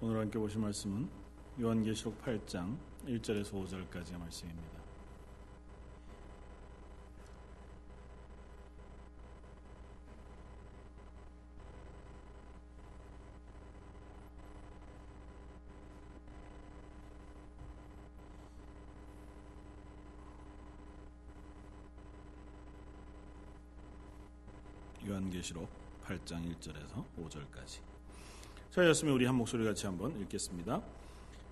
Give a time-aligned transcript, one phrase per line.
[0.00, 1.08] 오늘 함께 보실 말씀은
[1.60, 4.78] 요한계시록 8장 1절에서 5절까지의 말씀입니다.
[25.08, 25.68] 요한계시록
[26.04, 28.07] 8장 1절에서 5절까지.
[28.70, 30.82] 자였으면 우리 한 목소리 같이 한번 읽겠습니다.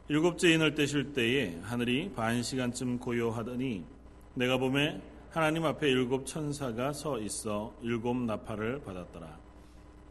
[0.08, 3.84] 일곱째 인을 떼실 때에 하늘이 반 시간쯤 고요하더니
[4.34, 5.00] 내가 봄에
[5.30, 9.38] 하나님 앞에 일곱 천사가 서 있어 일곱 나팔을 받았더라.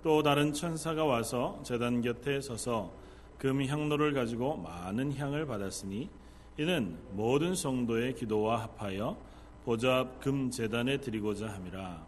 [0.03, 2.91] 또 다른 천사가 와서 제단 곁에 서서
[3.37, 6.09] 금 향로를 가지고 많은 향을 받았으니
[6.57, 9.17] 이는 모든 성도의 기도와 합하여
[9.63, 12.05] 보좌 앞 금 제단에 드리고자 함이라.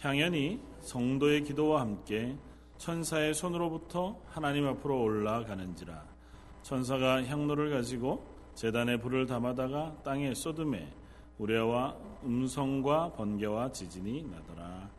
[0.00, 2.36] 향연이 성도의 기도와 함께
[2.84, 6.04] 천사의 손으로부터 하나님 앞으로 올라가는지라
[6.62, 8.22] 천사가 향로를 가지고
[8.54, 10.92] 재단에 불을 담아다가 땅에 쏟음에
[11.38, 14.90] 우레와 음성과 번개와 지진이 나더라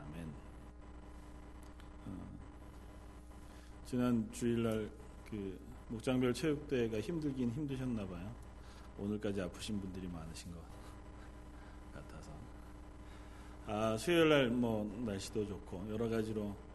[0.00, 0.28] 아멘.
[2.06, 2.28] 어,
[3.86, 4.90] 지난 주일날
[5.30, 8.28] 그 목장별 체육대회가 힘들긴 힘드셨나 봐요.
[8.98, 10.58] 오늘까지 아프신 분들이 많으신 것
[11.94, 12.32] 같아서.
[13.68, 16.69] 아, 수요일 날 뭐 날씨도 좋고 여러 가지로 어,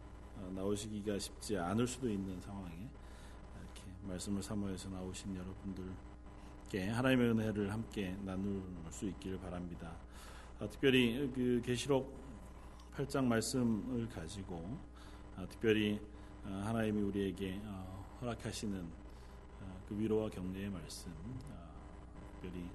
[0.54, 8.62] 나오시기가 쉽지 않을 수도 있는 상황에 이렇게 말씀을 사모해서 나오신 여러분들께 하나님의 은혜를 함께 나눌
[8.90, 9.96] 수 있기를 바랍니다.
[10.60, 12.14] 아, 특별히 그 계시록
[12.96, 14.78] 8장 말씀을 가지고
[15.36, 16.00] 아, 특별히
[16.46, 19.06] 아, 하나님이 우리에게 어, 허락하시는
[19.90, 21.12] 그 위로와 격려의 말씀,
[22.32, 22.66] 특별히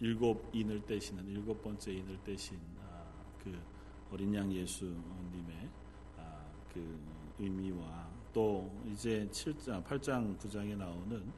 [0.00, 2.58] 일곱 인을 떼시는 일곱 번째 인을 떼신
[3.42, 3.58] 그
[4.10, 5.85] 어린 양 예수님의 아,
[6.76, 6.98] 그
[7.38, 11.32] 의미와 또 이제 7장, 8장, 9장에 나오는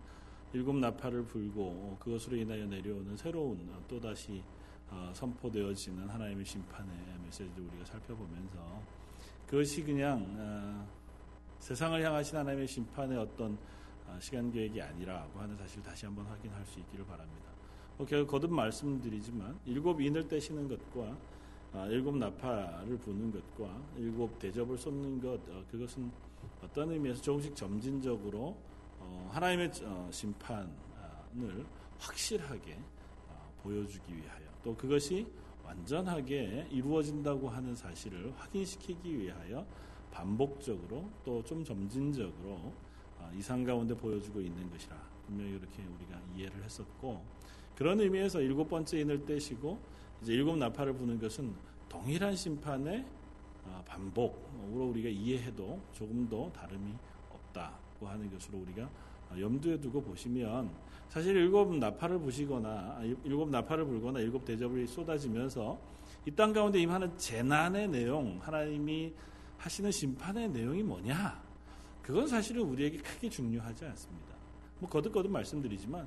[0.53, 4.42] 일곱 나팔을 불고 그것으로 인하여 내려오는 새로운 또다시
[4.91, 6.90] 어, 선포되어지는 하나님의 심판의
[7.24, 8.83] 메시지를 우리가 살펴보면서
[9.46, 10.89] 그것이 그냥 어,
[11.61, 13.58] 세상을 향하신 하나님의 심판의 어떤
[14.07, 17.51] 어, 시간 계획이 아니라고 하는 사실을 다시 한번 확인할 수 있기를 바랍니다.
[17.98, 21.17] 뭐 결국 거듭 말씀드리지만 일곱 인을 떼시는 것과 아,
[21.90, 26.11] 일곱 나팔을 부는 것과 일곱 대접을 쏟는 것 어, 그것은
[26.62, 28.56] 어떤 의미에서 조금씩 점진적으로
[28.98, 31.64] 어, 하나님의 어, 심판을
[31.98, 32.78] 확실하게
[33.62, 35.27] 보여주기 위하여 또 그것이
[35.64, 39.67] 완전하게 이루어진다고 하는 사실을 확인시키기 위하여
[40.11, 42.73] 반복적으로 또 좀 점진적으로
[43.36, 44.96] 이상 가운데 보여주고 있는 것이라
[45.27, 47.23] 분명히 이렇게 우리가 이해를 했었고
[47.77, 49.78] 그런 의미에서 일곱 번째 인을 떼시고
[50.23, 51.55] 이제 일곱 나팔을 부는 것은
[51.89, 53.05] 동일한 심판의
[53.64, 56.92] 어, 반복으로 우리가 이해해도 조금 더 다름이
[57.30, 58.89] 없다고 하는 것으로 우리가
[59.30, 60.70] 어, 염두에 두고 보시면
[61.08, 65.78] 사실 일곱 나팔을 부시거나 아, 일곱 나팔을 불거나 일곱 대접이 쏟아지면서
[66.27, 69.12] 이 땅 가운데 임하는 재난의 내용, 하나님이
[69.57, 71.42] 하시는 심판의 내용이 뭐냐?
[72.02, 74.34] 그건 사실은 우리에게 크게 중요하지 않습니다.
[74.78, 76.07] 뭐 거듭거듭 말씀드리지만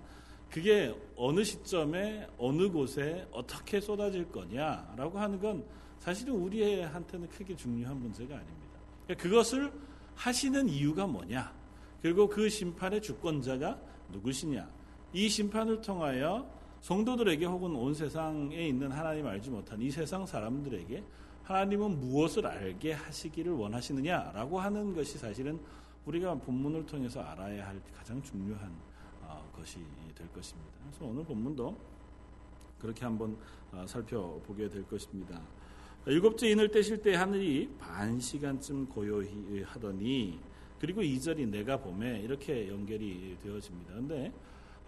[0.52, 5.64] 그게 어느 시점에 어느 곳에 어떻게 쏟아질 거냐라고 하는 건
[5.98, 8.80] 사실은 우리한테는 크게 중요한 문제가 아닙니다.
[9.06, 9.72] 그러니까 그것을
[10.16, 11.54] 하시는 이유가 뭐냐?
[12.02, 13.80] 그리고 그 심판의 주권자가
[14.10, 14.70] 누구시냐?
[15.14, 16.46] 이 심판을 통하여
[16.82, 21.04] 성도들에게 혹은 온 세상에 있는 하나님 알지 못한 이 세상 사람들에게
[21.44, 25.60] 하나님은 무엇을 알게 하시기를 원하시느냐라고 하는 것이 사실은
[26.06, 28.91] 우리가 본문을 통해서 알아야 할 가장 중요한 어,
[29.56, 29.80] 것이
[30.16, 30.72] 될 것입니다.
[30.84, 31.78] 그래서 오늘 본문도
[32.80, 33.38] 그렇게 한번
[33.72, 35.42] 어, 살펴보게 될 것입니다.
[36.08, 40.40] 일곱째 인을 떼실 때 하늘이 반 시간쯤 고요히 하더니
[40.80, 43.94] 그리고 이절이 내가 봄에 이렇게 연결이 되어집니다.
[43.94, 44.34] 근데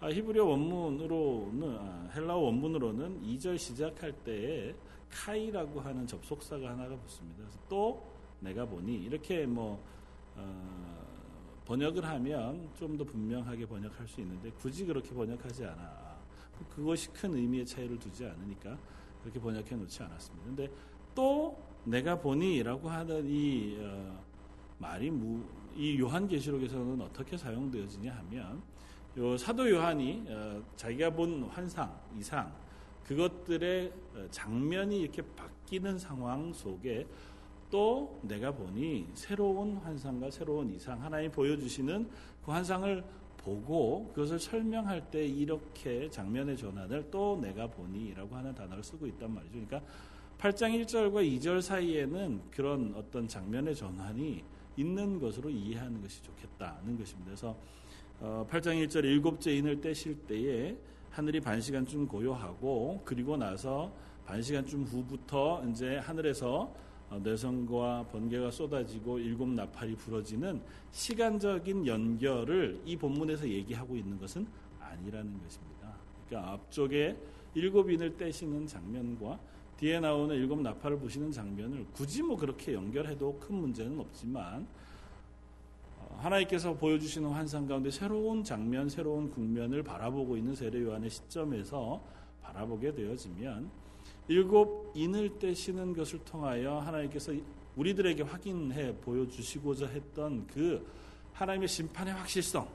[0.00, 4.74] 아, 히브리어 원문으로는 아, 헬라어 원문으로는 이 절 시작할 때에
[5.10, 7.38] 카이라고 하는 접속사가 하나가 붙습니다.
[7.38, 8.04] 그래서 또
[8.40, 9.80] 내가 보니 이렇게 뭐
[10.34, 11.03] 어,
[11.64, 16.14] 번역을 하면 좀 더 분명하게 번역할 수 있는데 굳이 그렇게 번역하지 않아.
[16.70, 18.78] 그것이 큰 의미의 차이를 두지 않으니까
[19.22, 20.46] 그렇게 번역해 놓지 않았습니다.
[20.46, 20.70] 근데
[21.14, 24.24] 또 내가 보니라고 하는 이 어,
[24.78, 25.42] 말이 무,
[25.74, 28.62] 이 요한계시록에서는 어떻게 사용되어지냐 하면
[29.16, 32.52] 요 사도 요한이 어, 자기가 본 환상 이상
[33.04, 37.06] 그것들의 어, 장면이 이렇게 바뀌는 상황 속에
[37.74, 42.08] 또 내가 보니 새로운 환상과 새로운 이상 하나님 보여주시는
[42.44, 43.02] 그 환상을
[43.36, 49.54] 보고 그것을 설명할 때 이렇게 장면의 전환을 또 내가 보니라고 하는 단어를 쓰고 있단 말이죠.
[49.54, 49.82] 그러니까
[50.38, 54.44] 8장 1절과 2절 사이에는 그런 어떤 장면의 전환이
[54.76, 57.24] 있는 것으로 이해하는 것이 좋겠다는 것입니다.
[57.24, 57.56] 그래서
[58.20, 60.76] 8장 1절 일곱째 인을 떼실 때에
[61.10, 63.92] 하늘이 반 시간쯤 고요하고 그리고 나서
[64.24, 66.84] 반 시간쯤 후부터 이제 하늘에서
[67.22, 74.46] 내성과 번개가 쏟아지고 일곱 나팔이 부러지는 시간적인 연결을 이 본문에서 얘기하고 있는 것은
[74.80, 75.94] 아니라는 것입니다.
[76.26, 77.16] 그러니까 앞쪽에
[77.54, 79.38] 일곱 인을 떼시는 장면과
[79.76, 84.66] 뒤에 나오는 일곱 나팔을 보시는 장면을 굳이 뭐 그렇게 연결해도 큰 문제는 없지만
[85.98, 92.02] 어, 하나님께서 보여주시는 환상 가운데 새로운 장면, 새로운 국면을 바라보고 있는 세례 요한의 시점에서
[92.42, 93.83] 바라보게 되어지면
[94.28, 97.32] 일곱 인을 떼시는 것을 통하여 하나님께서
[97.76, 100.86] 우리들에게 확인해 보여주시고자 했던 그
[101.32, 102.68] 하나님의 심판의 확실성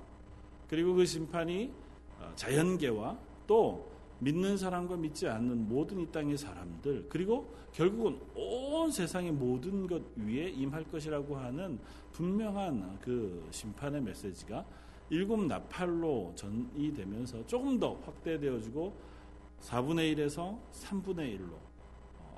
[0.70, 1.72] 그리고 그 심판이
[2.20, 3.18] 어, 자연계와
[3.48, 10.02] 또 믿는 사람과 믿지 않는 모든 이 땅의 사람들 그리고 결국은 온 세상의 모든 것
[10.18, 11.80] 위에 임할 것이라고 하는
[12.12, 14.66] 분명한 그 심판의 메시지가
[15.10, 18.94] 일곱 나팔로 전이 되면서 조금 더 확대되어지고
[19.62, 21.54] 4분의 1에서 3분의 1로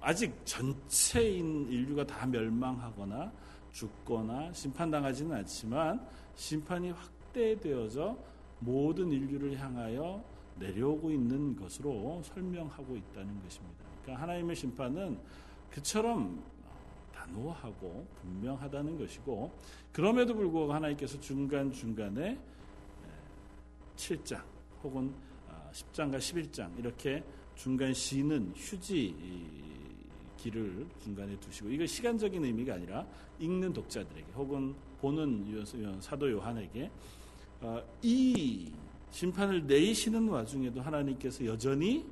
[0.02, 3.32] 아직 전체인 인류가 다 멸망하거나
[3.72, 8.18] 죽거나 심판당하지는 않지만 심판이 확대되어져
[8.60, 10.24] 모든 인류를 향하여
[10.58, 13.86] 내려오고 있는 것으로 설명하고 있다는 것입니다.
[14.02, 15.20] 그러니까 하나님의 심판은
[15.70, 16.44] 그처럼
[17.14, 19.52] 단호하고 분명하다는 것이고
[19.92, 22.38] 그럼에도 불구하고 하나님께서 중간중간에
[23.96, 24.42] 7장
[24.84, 25.14] 혹은
[25.72, 27.24] 10장과 아, 11장 이렇게
[27.56, 29.16] 중간 쉬는 휴지
[30.38, 33.06] 길을 중간에 두시고 이거 시간적인 의미가 아니라
[33.40, 35.66] 읽는 독자들에게 혹은 보는
[36.00, 36.90] 사도 요한에게
[37.62, 38.72] 어, 이
[39.12, 42.06] 심판을 내리시는 와중에도 하나님께서 여전히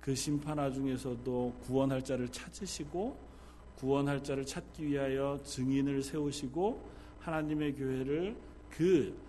[0.00, 3.28] 그 심판 와중에서도 구원할 자를 찾으시고
[3.76, 6.88] 구원할 자를 찾기 위하여 증인을 세우시고
[7.20, 8.36] 하나님의 교회를
[8.70, 9.27] 그 어,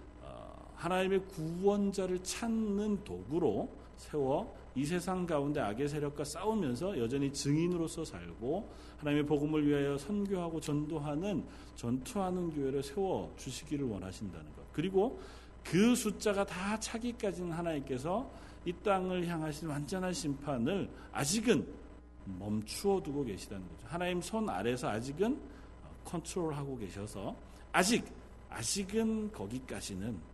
[0.79, 9.25] 하나님의 구원자를 찾는 도구로 세워 이 세상 가운데 악의 세력과 싸우면서 여전히 증인으로서 살고 하나님의
[9.25, 11.43] 복음을 위하여 선교하고 전도하는
[11.75, 14.71] 전투하는 교회를 세워 주시기를 원하신다는 것.
[14.71, 15.19] 그리고
[15.63, 18.29] 그 숫자가 다 차기까지는 하나님께서
[18.63, 21.67] 이 땅을 향하신 완전한 심판을 아직은
[22.37, 23.85] 멈추어 두고 계시다는 거죠.
[23.87, 25.37] 하나님 손 아래서 아직은
[26.05, 27.35] 컨트롤하고 계셔서
[27.73, 28.05] 아직
[28.49, 30.28] 아직은 거기까지는 어,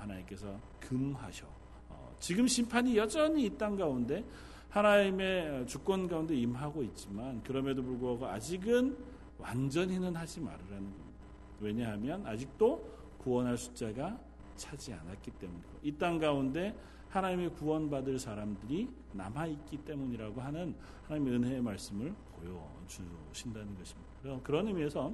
[0.00, 1.46] 하나님께서 금하셔.
[1.88, 4.24] 어, 지금 심판이 여전히 이 땅 가운데
[4.70, 8.96] 하나님의 주권 가운데 임하고 있지만 그럼에도 불구하고 아직은
[9.38, 11.20] 완전히는 하지 말으라는 겁니다.
[11.60, 14.18] 왜냐하면 아직도 구원할 숫자가
[14.56, 16.74] 차지 않았기 때문이고 이 땅 가운데
[17.08, 20.76] 하나님의 구원받을 사람들이 남아 있기 때문이라고 하는
[21.08, 24.40] 하나님의 은혜의 말씀을 보여주신다는 것입니다.
[24.44, 25.12] 그런 의미에서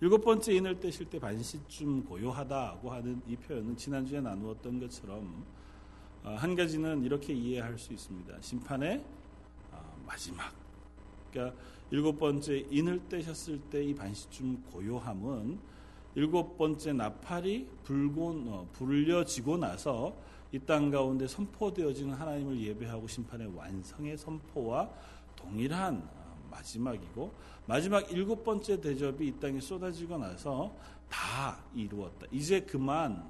[0.00, 5.44] 일곱 번째 인을 떼실 때 반시쯤 고요하다고 하는 이 표현은 지난주에 나누었던 것처럼
[6.22, 8.40] 어, 한 가지는 이렇게 이해할 수 있습니다.
[8.40, 9.04] 심판의
[9.72, 10.52] 어, 마지막.
[11.32, 11.56] 그러니까
[11.90, 15.58] 일곱 번째 인을 떼셨을 때 이 반시쯤 고요함은
[16.14, 20.16] 일곱 번째 나팔이 불고 어, 불려지고 나서
[20.52, 24.88] 이 땅 가운데 선포되어지는 하나님을 예배하고 심판의 완성의 선포와
[25.36, 26.17] 동일한 어,
[26.50, 27.32] 마지막이고
[27.66, 30.74] 마지막 일곱 번째 대접이 이 땅에 쏟아지고 나서
[31.08, 32.26] 다 이루었다.
[32.30, 33.24] 이제 그만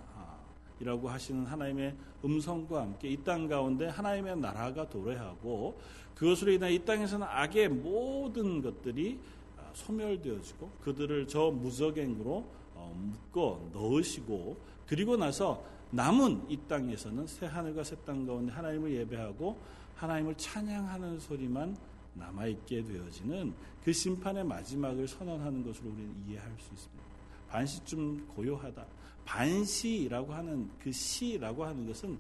[0.80, 5.80] 이라고 하시는 하나님의 음성과 함께 이 땅 가운데 하나님의 나라가 도래하고
[6.14, 9.18] 그것으로 인해 이 땅에서는 악의 모든 것들이
[9.56, 12.44] 어, 소멸되어지고 그들을 저 무적행으로
[12.74, 14.56] 어, 묶어 넣으시고
[14.86, 19.58] 그리고 나서 남은 이 땅에서는 새 하늘과 새 땅 가운데 하나님을 예배하고
[19.96, 21.76] 하나님을 찬양하는 소리만
[22.18, 27.04] 남아있게 되어지는 그 심판의 마지막을 선언하는 것으로 우리는 이해할 수 있습니다.
[27.48, 28.84] 반시쯤 고요하다.
[29.24, 32.18] 반시라고 하는 그 시라고 하는 것은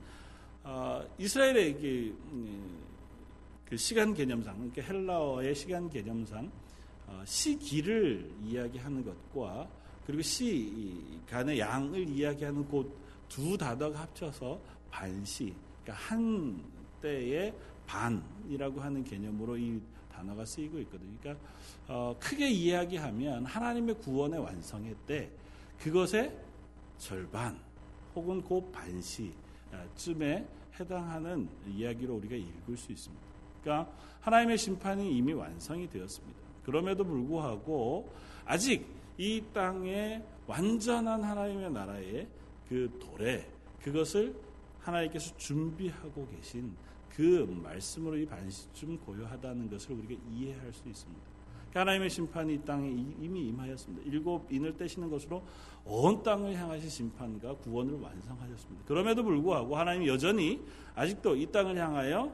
[0.64, 1.74] 어, 이스라엘의
[2.32, 2.78] 음,
[3.64, 6.50] 그 시간 개념상, 그러니까 헬라어의 시간 개념상
[7.06, 9.68] 어, 시기를 이야기하는 것과
[10.06, 14.58] 그리고 시 간의 양을 이야기하는 곧두 단어가 합쳐서
[14.90, 16.62] 반시, 그러니까 한
[17.00, 17.54] 때의
[17.88, 19.80] 반이라고 하는 개념으로 이
[20.12, 21.10] 단어가 쓰이고 있거든요.
[21.20, 21.44] 그러니까
[21.88, 25.30] 어, 크게 이야기하면 하나님의 구원의 완성의 때
[25.78, 26.36] 그것의
[26.98, 27.58] 절반
[28.14, 30.46] 혹은 그 반시쯤에
[30.78, 33.24] 해당하는 이야기로 우리가 읽을 수 있습니다.
[33.62, 36.38] 그러니까 하나님의 심판이 이미 완성이 되었습니다.
[36.64, 38.12] 그럼에도 불구하고
[38.44, 42.28] 아직 이 땅에 완전한 하나님의 나라의
[42.68, 43.46] 그 도래
[43.82, 44.34] 그것을
[44.80, 46.74] 하나님께서 준비하고 계신
[47.18, 51.20] 그 말씀으로 이 반시쯤 고요하다는 것을 우리가 이해할 수 있습니다.
[51.68, 54.08] 그러니까 하나님의 심판이 이 땅에 이미 임하였습니다.
[54.08, 55.42] 일곱 인을 떼시는 것으로
[55.84, 58.84] 온 땅을 향하신 심판과 구원을 완성하셨습니다.
[58.86, 60.62] 그럼에도 불구하고 하나님 여전히
[60.94, 62.32] 아직도 이 땅을 향하여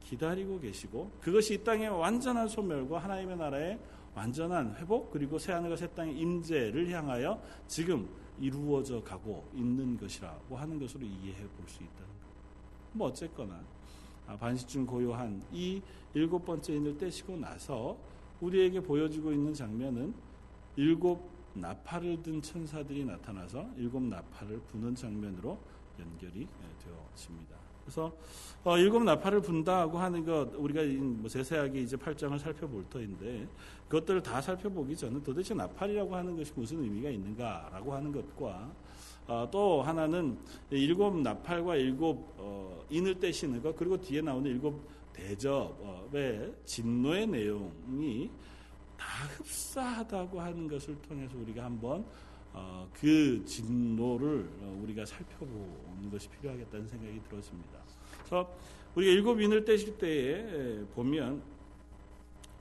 [0.00, 3.78] 기다리고 계시고 그것이 이 땅의 완전한 소멸과 하나님의 나라의
[4.16, 8.08] 완전한 회복 그리고 새 하늘과 새 땅의 임재를 향하여 지금
[8.40, 12.14] 이루어져 가고 있는 것이라고 하는 것으로 이해해 볼 수 있다는 것.
[12.94, 13.83] 뭐 어쨌거나 아,
[14.26, 15.80] 반시중 고요한 이
[16.14, 17.96] 일곱 번째 인을 떼시고 나서
[18.40, 20.14] 우리에게 보여지고 있는 장면은
[20.76, 25.58] 일곱 나팔을 든 천사들이 나타나서 일곱 나팔을 부는 장면으로
[25.98, 27.56] 연결이 예, 되어집니다.
[27.84, 28.12] 그래서
[28.64, 30.82] 어, 일곱 나팔을 분다고 하는 것 우리가
[31.20, 33.46] 뭐 세세하게 이제 8장을 살펴볼 터인데
[33.88, 38.72] 그것들을 다 살펴보기 전에 도대체 나팔이라고 하는 것이 무슨 의미가 있는가라고 하는 것과
[39.26, 40.38] 어, 또 하나는
[40.70, 48.30] 일곱 나팔과 일곱 어, 인을 떼시는 것 그리고 뒤에 나오는 일곱 대접의 진노의 내용이
[48.98, 52.04] 다 흡사하다고 하는 것을 통해서 우리가 한번
[52.52, 57.80] 어, 그 진노를 어, 우리가 살펴보는 것이 필요하겠다는 생각이 들었습니다.
[58.18, 58.54] 그래서
[58.94, 61.42] 우리가 일곱 인을 떼실 때에 보면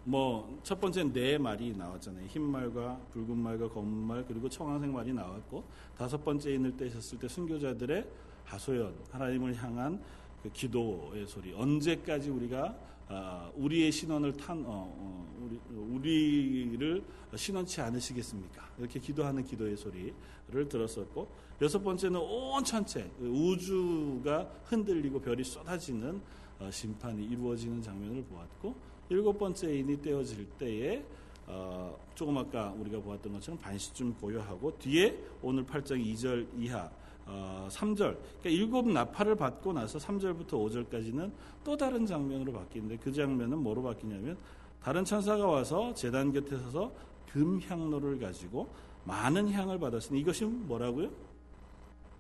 [0.06, 2.26] 뭐 첫 번째 네 말이 나왔잖아요.
[2.28, 5.64] 흰 말과 붉은 말과 검은 말 그리고 청황색 말이 나왔고
[5.98, 8.08] 다섯 번째 인을 떼셨을 때 순교자들의
[8.46, 10.02] 하소연 하나님을 향한
[10.42, 12.78] 그 기도의 소리 언제까지 우리가
[13.10, 17.04] 아, 우리의 신원을 탄 어, 어, 우리, 우리 를
[17.36, 18.70] 신원치 않으시겠습니까?
[18.80, 21.28] 이렇게 기도하는 기도의 소리를 들었었고
[21.62, 26.22] 여섯 번째는 온 전체 우주가 흔들리고 별이 쏟아지는
[26.60, 31.04] 어, 심판이 이루어지는 장면을 보았고 일곱 번째 인이 떼어질 때에
[31.46, 36.90] 어, 조금 아까 우리가 보았던 것처럼 반시쯤 고요하고 뒤에 오늘 8장 2절 이하
[37.26, 41.32] 어, 3절 그러니까 일곱 나팔을 받고 나서 3절부터 5절까지는
[41.64, 44.38] 또 다른 장면으로 바뀌는데 그 장면은 뭐로 바뀌냐면
[44.82, 46.92] 다른 천사가 와서 재단 곁에 서서
[47.30, 48.70] 금 향로를 가지고
[49.06, 51.10] 많은 향을 받았으니 이것이 뭐라고요?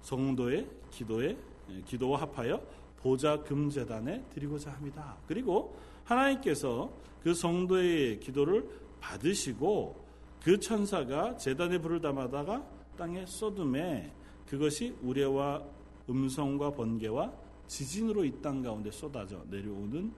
[0.02, 1.38] 성도의 기도에
[1.70, 2.62] 예, 기도와 합하여
[2.98, 5.16] 보좌 금재단에 드리고자 합니다.
[5.28, 6.92] 그리고 하나님께서
[7.22, 8.68] 그 성도의 기도를
[9.00, 10.04] 받으시고
[10.44, 12.66] 그 천사가 재단에 불을 담아다가
[12.98, 14.14] 땅에 쏟음에
[14.46, 15.64] 그것이 우레와
[16.10, 17.32] 음성과 번개와
[17.68, 20.14] 지진으로 이 땅 가운데 쏟아져 내려오는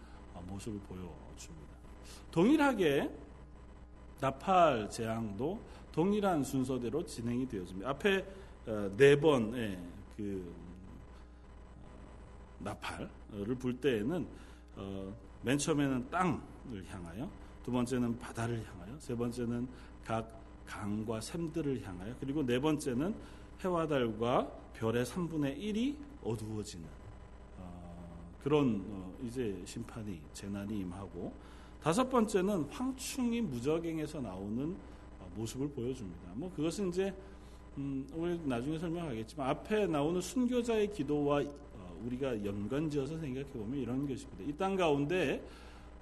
[0.47, 1.75] 모습을 보여줍니다.
[2.31, 3.09] 동일하게
[4.19, 5.59] 나팔 재앙도
[5.91, 7.89] 동일한 순서대로 진행이 되어집니다.
[7.89, 8.25] 앞에
[8.67, 9.79] 어, 네 번의
[10.17, 10.53] 그
[11.79, 11.93] 어,
[12.59, 14.27] 나팔을 불 때에는
[14.75, 15.15] 어,
[15.45, 17.29] 맨 처음에는 땅을 향하여,
[17.63, 19.67] 두 번째는 바다를 향하여, 세 번째는
[20.03, 23.15] 각 강과 샘들을 향하여, 그리고 네 번째는
[23.61, 26.83] 해와 달과 별의 3분의 1이 어두워지는
[28.41, 28.83] 그런
[29.23, 31.33] 이제 심판이 재난이 임하고
[31.81, 34.75] 다섯 번째는 황충이 무적행에서 나오는
[35.35, 36.31] 모습을 보여줍니다.
[36.33, 37.13] 뭐 그것은 이제
[37.77, 41.64] 음, 우리 나중에 설명하겠지만 앞에 나오는 순교자의 기도와 어,
[42.05, 44.43] 우리가 연관지어서 생각해 보면 이런 것입니다.
[44.43, 45.41] 이 땅 가운데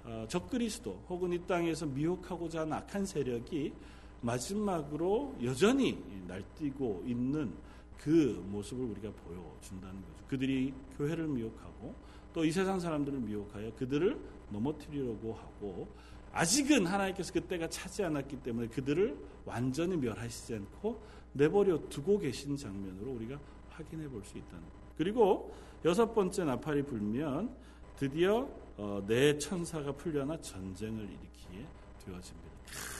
[0.04, 3.72] 어, 적그리스도 혹은 이 땅에서 미혹하고자 하는 악한 세력이
[4.20, 7.52] 마지막으로 여전히 날뛰고 있는
[7.98, 10.24] 그 모습을 우리가 보여준다는 거죠.
[10.28, 11.94] 그들이 교회를 미혹하고
[12.34, 14.18] 또 이 세상 사람들을 미혹하여 그들을
[14.50, 15.88] 넘어뜨리려고 하고
[16.32, 21.00] 아직은 하나님께서 그때가 차지 않았기 때문에 그들을 완전히 멸하시지 않고
[21.32, 23.38] 내버려 두고 계신 장면으로 우리가
[23.70, 24.70] 확인해 볼 수 있다는 것.
[24.98, 27.50] 그리고 여섯 번째 나팔이 불면
[27.96, 31.66] 드디어 어, 내 천사가 풀려나 전쟁을 일으키게
[32.04, 32.50] 되어집니다.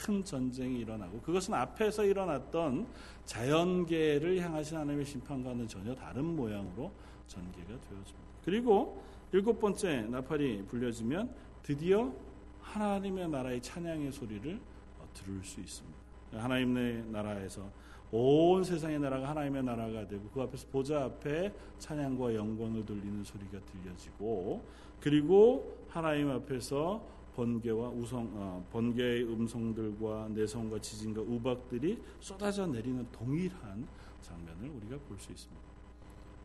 [0.05, 2.87] 큰 전쟁이 일어나고 그것은 앞에서 일어났던
[3.25, 6.93] 자연계를 향하신 하나님의 심판과는 전혀 다른 모양으로
[7.27, 8.19] 전개가 되어집니다.
[8.45, 12.13] 그리고 일곱 번째 나팔이 불려지면 드디어
[12.61, 14.61] 하나님의 나라의 찬양의 소리를
[14.99, 15.99] 어, 들을 수 있습니다.
[16.33, 17.69] 하나님의 나라에서
[18.17, 24.63] 온 세상의 나라가 하나님의 나라가 되고 그 앞에서 보좌 앞에 찬양과 영광을 돌리는 소리가 들려지고
[25.01, 27.05] 그리고 하나님 앞에서
[27.35, 33.85] 번개와 우성 어, 번개의 음성들과 내성과 지진과 우박들이 쏟아져 내리는 동일한
[34.23, 35.61] 장면을 우리가 볼 수 있습니다.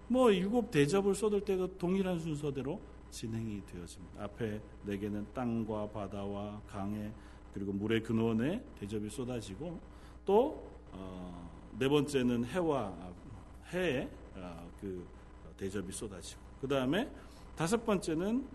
[0.08, 4.24] 뭐 일곱 대접을 쏟을 때도 동일한 순서대로 진행이 되어집니다.
[4.24, 7.12] 앞에 네 개는 땅과 바다와 강에
[7.54, 9.80] 그리고 물의 근원에 대접이 쏟아지고
[10.26, 10.68] 또
[11.78, 12.94] 네 어, 번째는 해와
[13.74, 15.06] 해에 어, 그
[15.58, 17.10] 대접이 쏟아지고 그 다음에
[17.56, 18.46] 다섯 번째는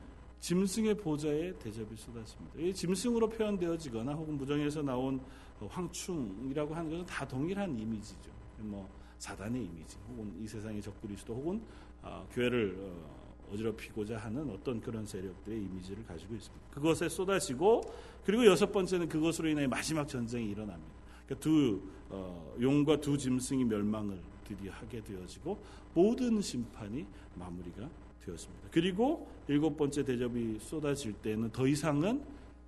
[0.40, 2.58] 짐승의 보좌에 대접이 쏟아집니다.
[2.58, 5.20] 이 짐승으로 표현되어지거나 혹은 무정에서 나온
[5.58, 8.30] 황충이라고 하는 것은 다 동일한 이미지죠.
[8.58, 11.62] 뭐 사단의 이미지, 혹은 이 세상의 적그리스도, 혹은
[12.02, 16.66] 어, 교회를 어, 어지럽히고자 하는 어떤 그런 세력들의 이미지를 가지고 있습니다.
[16.70, 17.80] 그것에 쏟아지고
[18.24, 20.93] 그리고 여섯 번째는 그것으로 인해 마지막 전쟁이 일어납니다.
[21.26, 25.58] 그러니까 두 어, 용과 두 짐승이 멸망을 드디어 하게 되어지고
[25.94, 27.88] 모든 심판이 마무리가
[28.24, 28.68] 되었습니다.
[28.70, 32.22] 그리고 일곱 번째 대접이 쏟아질 때는 더 이상은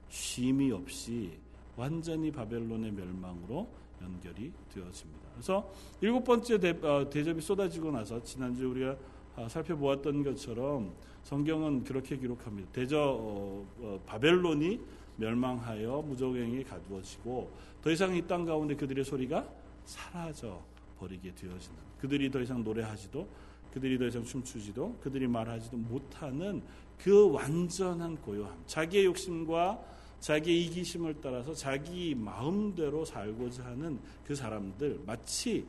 [0.09, 1.33] 쉼이 없이
[1.77, 3.69] 완전히 바벨론의 멸망으로
[4.03, 5.29] 연결이 되어집니다.
[5.35, 5.71] 그래서
[6.01, 8.97] 일곱 번째 대, 어, 접이 쏟아지고 나서 지난주 우리가
[9.37, 12.71] 아, 살펴보았던 것처럼 성경은 그렇게 기록합니다.
[12.73, 14.81] 대저 어, 어, 바벨론이
[15.17, 17.51] 멸망하여 무적행에 가두어지고
[17.83, 19.49] 더 이상 이 땅 가운데 그들의 소리가
[19.85, 20.63] 사라져
[20.99, 23.27] 버리게 되어지는 그들이 더 이상 노래하지도
[23.73, 26.63] 그들이 더 이상 춤추지도 그들이 말하지도 못하는
[26.99, 29.81] 그 완전한 고요함 자기의 욕심과
[30.21, 35.67] 자기의 이기심을 따라서 자기 마음대로 살고자 하는 그 사람들 마치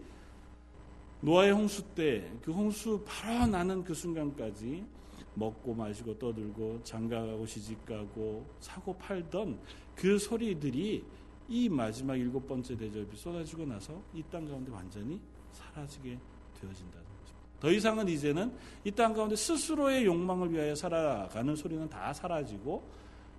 [1.22, 4.86] 노아의 홍수 때 그 홍수 바로 나는 그 순간까지
[5.38, 9.60] 먹고 마시고 떠들고 장가가고 시집가고 사고 팔던
[9.96, 11.04] 그 소리들이
[11.50, 15.20] 이 마지막 일곱 번째 대접이 쏟아지고 나서 이 땅 가운데 완전히
[15.52, 16.18] 사라지게
[16.60, 17.48] 되어진다는 것입니다.
[17.60, 18.52] 더 이상은 이제는
[18.84, 22.84] 이 땅 가운데 스스로의 욕망을 위하여 살아가는 소리는 다 사라지고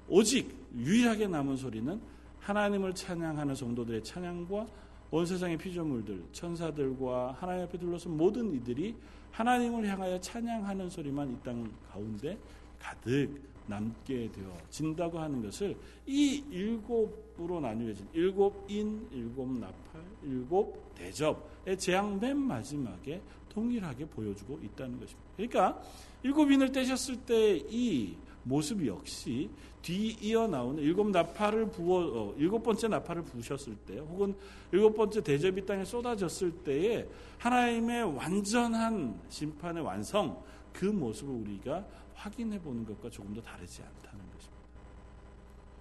[0.08, 2.00] 오직 유일하게 남은 소리는
[2.40, 4.66] 하나님을 찬양하는 성도들의 찬양과
[5.10, 8.94] 온 세상의 피조물들, 천사들과 하나님 앞에 둘러서 모든 이들이
[9.32, 12.38] 하나님을 향하여 찬양하는 소리만 이 땅 가운데
[12.80, 22.18] 가득 남게 되어진다고 하는 것을 이 일곱으로 나뉘어진 일곱 인, 일곱 나팔, 일곱 대접의 재앙
[22.18, 23.20] 맨 마지막에
[23.50, 25.28] 동일하게 보여주고 있다는 것입니다.
[25.36, 25.82] 그러니까
[26.22, 29.50] 일곱 인을 떼셨을 때 이 모습 역시
[29.82, 34.34] 뒤이어 나오는 일곱 나팔을 부어 어, 일곱 번째 나팔을 부으셨을 때 혹은
[34.72, 37.06] 일곱 번째 대접이 땅에 쏟아졌을 때에
[37.38, 40.42] 하나님의 완전한 심판의 완성
[40.72, 44.58] 그 모습을 우리가 확인해 보는 것과 조금 더 다르지 않다는 것입니다.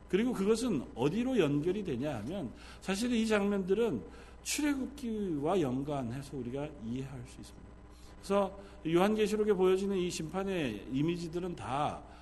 [0.09, 4.01] 그리고 그것은 어디로 연결이 되냐 하면 사실 이 장면들은
[4.43, 7.67] 출애굽기와 연관해서 우리가 이해할 수 있습니다.
[8.19, 12.16] 그래서 요한계시록에 보여지는 이 심판의 이미지들은 다 아,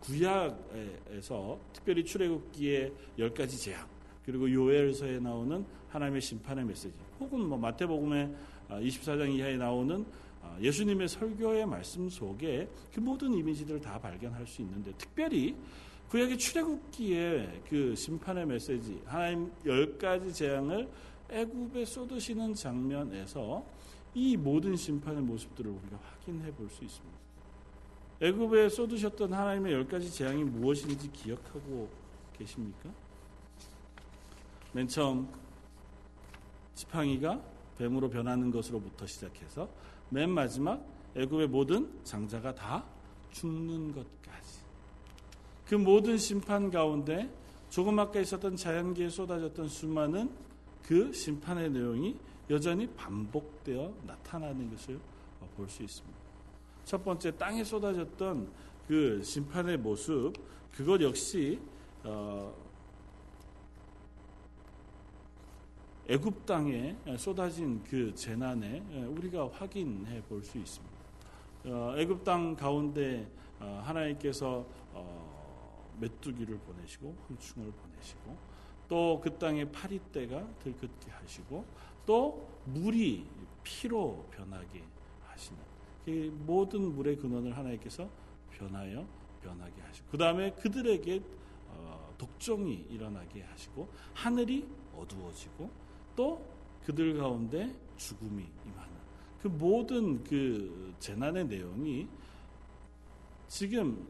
[0.00, 3.86] 구약에서 특별히 출애굽기의 열 가지 재앙
[4.24, 8.34] 그리고 요엘서에 나오는 하나님의 심판의 메시지 혹은 뭐 마태복음의
[8.68, 10.04] 24장 아, 이하에 나오는
[10.42, 15.54] 아, 예수님의 설교의 말씀 속에 그 모든 이미지들을 다 발견할 수 있는데 특별히
[16.08, 20.88] 구약의 출애굽기의 그 심판의 메시지 하나님 열 가지 재앙을
[21.30, 23.64] 애굽에 쏟으시는 장면에서
[24.14, 27.19] 이 모든 심판의 모습들을 우리가 확인해 볼 수 있습니다.
[28.20, 31.88] 애굽에 쏟으셨던 하나님의 열 가지 재앙이 무엇인지 기억하고
[32.34, 32.90] 계십니까?
[34.72, 35.28] 맨 처음
[36.74, 37.40] 지팡이가
[37.78, 39.68] 뱀으로 변하는 것으로부터 시작해서
[40.10, 40.84] 맨 마지막
[41.16, 42.84] 애굽의 모든 장자가 다
[43.32, 44.60] 죽는 것까지
[45.66, 47.32] 그 모든 심판 가운데
[47.70, 50.30] 조금 아까 있었던 자연계에 쏟아졌던 수많은
[50.82, 52.16] 그 심판의 내용이
[52.50, 54.98] 여전히 반복되어 나타나는 것을
[55.56, 56.19] 볼 수 있습니다.
[56.90, 58.50] 첫 번째 땅에 쏟아졌던
[58.88, 60.32] 그 심판의 모습
[60.72, 61.60] 그것 역시
[62.02, 62.52] 어,
[66.08, 70.96] 애굽 땅에 쏟아진 그 재난에 우리가 확인해 볼 수 있습니다.
[71.66, 78.36] 어, 애굽 땅 가운데 어, 하나님께서 어, 메뚜기를 보내시고 황충을 보내시고
[78.88, 81.64] 또 그 땅에 파리떼가 들끓게 하시고
[82.04, 83.24] 또 물이
[83.62, 84.82] 피로 변하게
[85.28, 85.69] 하시는
[86.06, 88.08] 이 모든 물의 근원을 하나님께서
[88.50, 89.06] 변하여
[89.42, 91.22] 변하게 하시고 그 다음에 그들에게
[91.68, 95.70] 어, 독종이 일어나게 하시고 하늘이 어두워지고
[96.16, 96.44] 또
[96.84, 98.90] 그들 가운데 죽음이 임하는
[99.40, 102.08] 그 모든 그 재난의 내용이
[103.48, 104.06] 지금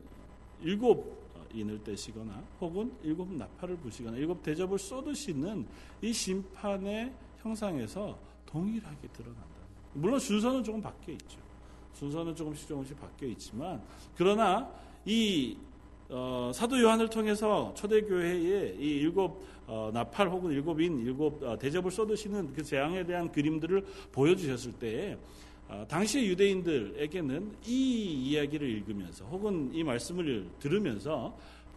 [0.61, 1.21] 일곱
[1.53, 5.67] 인을 떼시거나 혹은 일곱 나팔을 부시거나 일곱 대접을 쏟으시는
[6.03, 9.45] 이 심판의 형상에서 동일하게 드러난다.
[9.95, 11.39] 물론 순서는 조금 바뀌어 있죠.
[11.95, 13.81] 순서는 조금씩 조금씩 바뀌어 있지만
[14.17, 14.71] 그러나
[15.05, 15.57] 이
[16.09, 21.91] 어, 사도 요한을 통해서 초대교회에 이 일곱 어, 나팔 혹은 일곱 인 일곱 어, 대접을
[21.91, 25.17] 쏟으시는 그 재앙에 대한 그림들을 보여주셨을 때
[25.69, 31.37] 어, 당시의 유대인들에게는 이 이야기를 읽으면서 혹은 이 말씀을 들으면서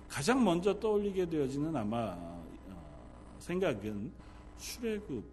[0.10, 2.44] 가장 먼저 떠올리게 되어지는 아마 어,
[3.38, 4.12] 생각은
[4.58, 5.24] 출애굽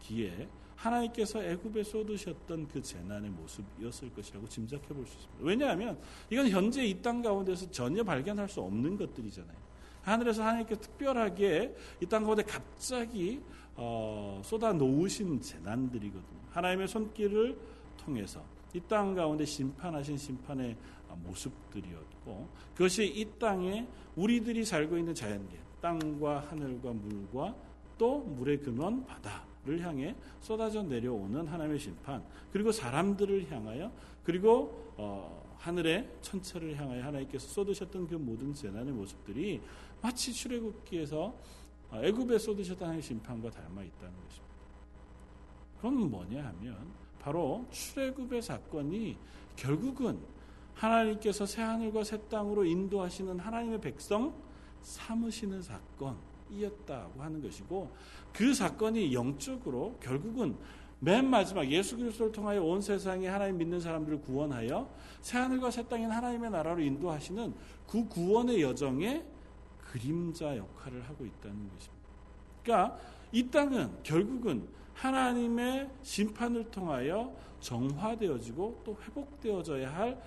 [0.00, 0.46] 기에
[0.78, 5.44] 하나님께서 애굽에 쏟으셨던 그 재난의 모습이었을 것이라고 짐작해 볼 수 있습니다.
[5.44, 5.98] 왜냐하면
[6.30, 9.56] 이건 현재 이 땅 가운데서 전혀 발견할 수 없는 것들이잖아요.
[10.02, 13.40] 하늘에서 하나님께서 특별하게 이 땅 가운데 갑자기
[13.74, 16.38] 어, 쏟아 놓으신 재난들이거든요.
[16.50, 17.58] 하나님의 손길을
[17.96, 18.42] 통해서
[18.74, 20.76] 이 땅 가운데 심판하신 심판의
[21.24, 27.54] 모습들이었고 그것이 이 땅에 우리들이 살고 있는 자연계 땅과 하늘과 물과
[27.96, 33.92] 또 물의 근원 바다 를 향해 쏟아져 내려오는 하나님의 심판 그리고 사람들을 향하여
[34.22, 39.60] 그리고 어, 하늘의 천체를 향하여 하나님께서 쏟으셨던 그 모든 재난의 모습들이
[40.00, 41.34] 마치 출애굽기에서
[41.90, 44.48] 어, 애굽에 쏟으셨던 하나님의 심판과 닮아 있다는 것입니다.
[45.76, 46.76] 그건 뭐냐 하면
[47.18, 49.16] 바로 출애굽의 사건이
[49.56, 50.18] 결국은
[50.74, 54.32] 하나님께서 새 하늘과 새 땅으로 인도하시는 하나님의 백성
[54.82, 56.16] 삼으시는 사건
[56.50, 57.90] 이었다고 하는 것이고
[58.32, 60.56] 그 사건이 영적으로 결국은
[61.00, 64.88] 맨 마지막 예수 그리스도를 통하여 온 세상에 하나님 믿는 사람들을 구원하여
[65.20, 67.54] 새 하늘과 새 땅인 하나님의 나라로 인도하시는
[67.86, 69.24] 그 구원의 여정에
[69.78, 72.08] 그림자 역할을 하고 있다는 것입니다.
[72.62, 72.98] 그러니까
[73.32, 80.20] 이 땅은 결국은 하나님의 심판을 통하여 정화되어지고 또 회복되어져야 할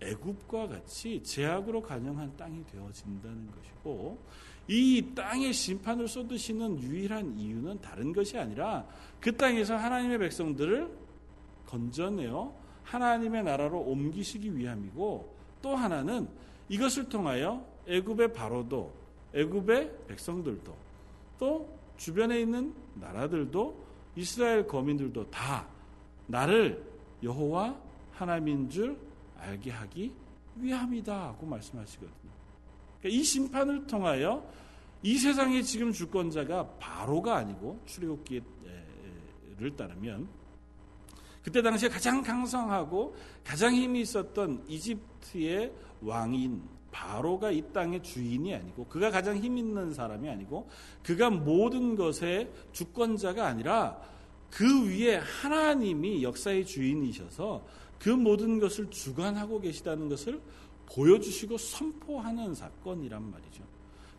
[0.00, 4.18] 애굽과 같이 제약으로 간영한 땅이 되어진다는 것이고
[4.68, 8.86] 이 땅에 심판을 쏟으시는 유일한 이유는 다른 것이 아니라
[9.20, 10.90] 그 땅에서 하나님의 백성들을
[11.66, 16.28] 건져내어 하나님의 나라로 옮기시기 위함이고 또 하나는
[16.68, 18.92] 이것을 통하여 애굽의 바로도
[19.34, 20.74] 애굽의 백성들도
[21.38, 23.84] 또 주변에 있는 나라들도
[24.16, 25.66] 이스라엘 거민들도 다
[26.26, 26.84] 나를
[27.22, 27.76] 여호와
[28.12, 28.98] 하나님인 줄
[29.38, 30.12] 알게 하기
[30.56, 32.21] 위함이다 하고 말씀하시거든요.
[33.02, 34.48] 그러니까 이 심판을 통하여
[35.02, 38.44] 이 세상의 지금 주권자가 바로가 아니고 출애굽기를
[39.76, 40.28] 따르면
[41.42, 46.62] 그때 당시에 가장 강성하고 가장 힘이 있었던 이집트의 왕인
[46.92, 50.68] 바로가 이 땅의 주인이 아니고 그가 가장 힘 있는 사람이 아니고
[51.02, 54.00] 그가 모든 것의 주권자가 아니라
[54.50, 57.66] 그 위에 하나님이 역사의 주인이셔서
[57.98, 60.40] 그 모든 것을 주관하고 계시다는 것을
[60.94, 63.64] 보여주시고 선포하는 사건이란 말이죠.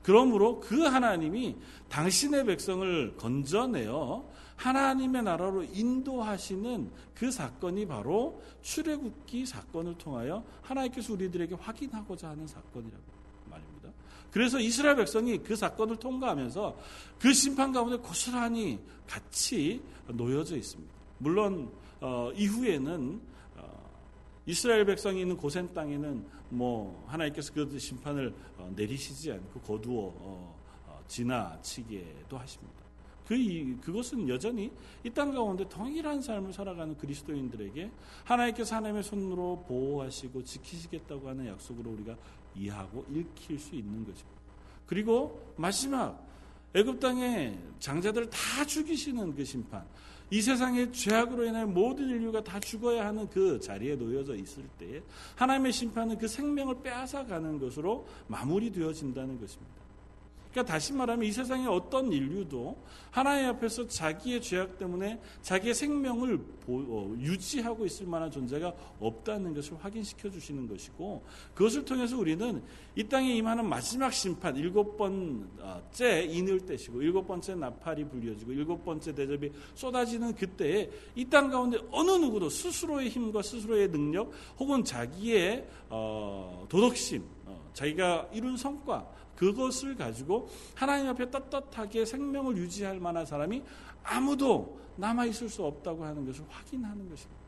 [0.01, 1.55] 그러므로 그 하나님이
[1.89, 12.29] 당신의 백성을 건져내어 하나님의 나라로 인도하시는 그 사건이 바로 출애굽기 사건을 통하여 하나님께서 우리들에게 확인하고자
[12.29, 13.03] 하는 사건이라고
[13.49, 13.89] 말입니다.
[14.31, 16.77] 그래서 이스라엘 백성이 그 사건을 통과하면서
[17.19, 20.93] 그 심판 가운데 고스란히 같이 놓여져 있습니다.
[21.19, 23.21] 물론 어, 이후에는
[23.57, 23.91] 어,
[24.45, 30.55] 이스라엘 백성이 있는 고센 땅에는 뭐 하나님께서 그 심판을 어, 내리시지 않고 거두어 어,
[30.87, 32.83] 어, 지나치게도 하십니다.
[33.27, 34.71] 그 그것은 여전히
[35.03, 37.89] 이 땅 가운데 동일한 삶을 살아가는 그리스도인들에게
[38.25, 42.17] 하나님께서 하나님의 손으로 보호하시고 지키시겠다고 하는 약속으로 우리가
[42.55, 44.41] 이해하고 읽힐 수 있는 것입니다.
[44.85, 46.21] 그리고 마지막
[46.73, 49.85] 애굽 땅의 장자들을 다 죽이시는 그 심판.
[50.29, 55.01] 이 세상의 죄악으로 인해 모든 인류가 다 죽어야 하는 그 자리에 놓여져 있을 때에
[55.35, 59.82] 하나님의 심판은 그 생명을 빼앗아 가는 것으로 마무리되어진다는 것입니다.
[60.53, 62.77] 그러니까 다시 말하면 이 세상의 어떤 인류도
[63.09, 70.29] 하나님 앞에서 자기의 죄악 때문에 자기의 생명을 어, 유지하고 있을 만한 존재가 없다는 것을 확인시켜
[70.29, 71.23] 주시는 것이고
[71.55, 72.63] 그것을 통해서 우리는
[72.95, 79.13] 이 땅에 임하는 마지막 심판 일곱 번째 인을 떼시고 일곱 번째 나팔이 불려지고 일곱 번째
[79.13, 86.63] 대접이 쏟아지는 그때에 이 땅 가운데 어느 누구도 스스로의 힘과 스스로의 능력 혹은 자기의 어,
[86.69, 93.63] 도덕심 어, 자기가 이룬 성과 그것을 가지고 하나님 앞에 떳떳하게 생명을 유지할 만한 사람이
[94.03, 97.43] 아무도 남아 있을 수 없다고 하는 것을 확인하는 것입니다.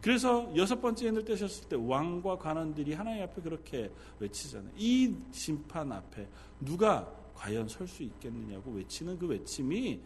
[0.00, 3.90] 그래서 여섯 번째 인을 떼셨을 때 왕과 관원들이 하나님 앞에 그렇게
[4.20, 4.70] 외치잖아요.
[4.76, 6.28] 이 심판 앞에
[6.60, 10.00] 누가 과연 설 수 있겠느냐고 외치는 그 외침이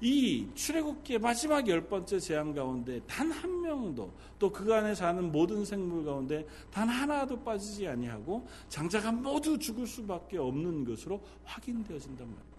[0.00, 5.64] 이 출애굽기의 마지막 열 번째 재앙 가운데 단 한 명도 또 그 안에 사는 모든
[5.64, 12.58] 생물 가운데 단 하나도 빠지지 아니하고 장자가 모두 죽을 수밖에 없는 것으로 확인되어진단 말입니다.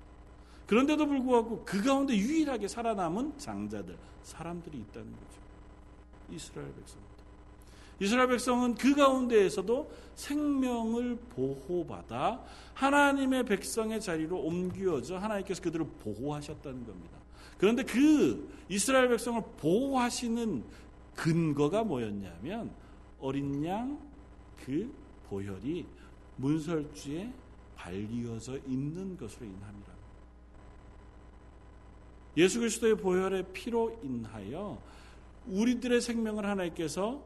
[0.67, 5.39] 그런데도 불구하고 그 가운데 유일하게 살아남은 장자들, 사람들이 있다는 거죠.
[6.31, 7.09] 이스라엘 백성입니다.
[8.01, 17.18] 이스라엘 백성은 그 가운데에서도 생명을 보호받아 하나님의 백성의 자리로 옮겨져 하나님께서 그들을 보호하셨다는 겁니다.
[17.59, 20.63] 그런데 그 이스라엘 백성을 보호하시는
[21.15, 22.71] 근거가 뭐였냐면
[23.19, 24.09] 어린 양
[24.65, 24.93] 그
[25.29, 25.85] 보혈이
[26.37, 27.31] 문설주에
[27.75, 29.93] 발리어져 있는 것으로 인합니다.
[32.37, 34.81] 예수 그리스도의 보혈의 피로 인하여
[35.47, 37.21] 우리들의 생명을 하나님께서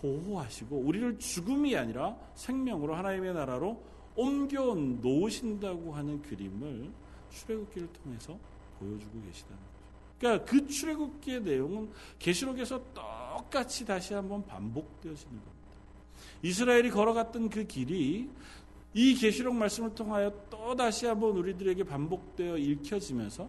[0.00, 3.82] 보호하시고 우리를 죽음이 아니라 생명으로 하나님의 나라로
[4.16, 6.90] 옮겨 놓으신다고 하는 그림을
[7.30, 8.38] 출애굽기를 통해서
[8.78, 9.58] 보여주고 계시다는
[10.18, 15.52] 그러니까 그 출애굽기의 내용은 계시록에서 똑같이 다시 한번 반복되어지는 겁니다.
[16.42, 18.28] 이스라엘이 걸어갔던 그 길이
[18.94, 23.48] 이 계시록 말씀을 통하여 또 다시 한번 우리들에게 반복되어 읽혀지면서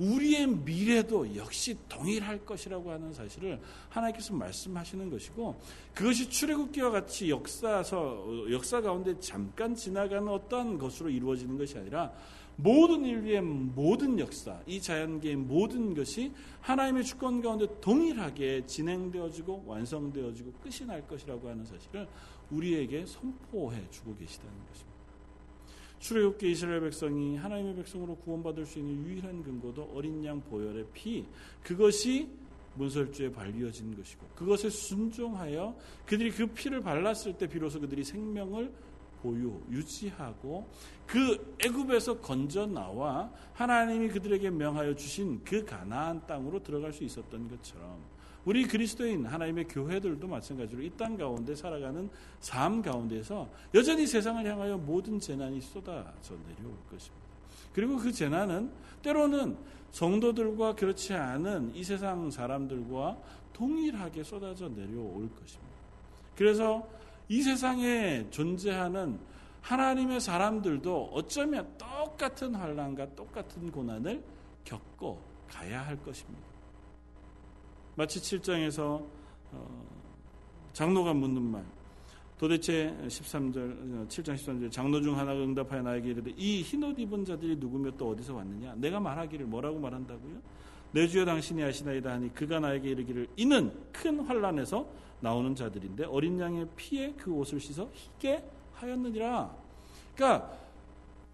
[0.00, 5.60] 우리의 미래도 역시 동일할 것이라고 하는 사실을 하나님께서 말씀하시는 것이고
[5.94, 12.10] 그것이 출애굽기와 같이 역사서 역사 가운데 잠깐 지나가는 어떠한 것으로 이루어지는 것이 아니라
[12.56, 20.86] 모든 인류의 모든 역사, 이 자연계의 모든 것이 하나님의 주권 가운데 동일하게 진행되어지고 완성되어지고 끝이
[20.86, 22.06] 날 것이라고 하는 사실을
[22.50, 24.90] 우리에게 선포해 주고 계시다는 것입니다.
[26.00, 31.26] 출애굽기 이스라엘 백성이 하나님의 백성으로 구원받을 수 있는 유일한 근거도 어린 양 보혈의 피
[31.62, 32.28] 그것이
[32.74, 38.72] 문설주에 발리어진 것이고 그것에 순종하여 그들이 그 피를 발랐을 때 비로소 그들이 생명을
[39.22, 40.66] 보유 유지하고
[41.06, 47.98] 그 애굽에서 건져 나와 하나님이 그들에게 명하여 주신 그 가나안 땅으로 들어갈 수 있었던 것처럼
[48.44, 52.08] 우리 그리스도인 하나님의 교회들도 마찬가지로 이 땅 가운데 살아가는
[52.40, 57.20] 삶 가운데서 여전히 세상을 향하여 모든 재난이 쏟아져 내려올 것입니다.
[57.74, 58.70] 그리고 그 재난은
[59.02, 59.56] 때로는
[59.92, 63.18] 성도들과 그렇지 않은 이 세상 사람들과
[63.52, 65.70] 동일하게 쏟아져 내려올 것입니다.
[66.36, 66.88] 그래서
[67.30, 69.16] 이 세상에 존재하는
[69.60, 74.20] 하나님의 사람들도 어쩌면 똑같은 환란과 똑같은 고난을
[74.64, 76.44] 겪고 가야 할 것입니다.
[77.94, 79.06] 마치 7장에서
[79.52, 79.86] 어,
[80.72, 81.64] 장로가 묻는 말
[82.36, 87.92] 도대체 13절 7장 13절 장로 중 하나가 응답하여 나에게 이르되 이 흰옷 입은 자들이 누구며
[87.92, 90.40] 또 어디서 왔느냐 내가 말하기를 뭐라고 말한다고요
[90.92, 94.86] 내 주여 당신이 아시나이다 하니 그가 나에게 이르기를 이는 큰 환란에서
[95.20, 98.42] 나오는 자들인데 어린 양의 피에 그 옷을 씻어 희게
[98.74, 99.54] 하였느니라
[100.14, 100.50] 그러니까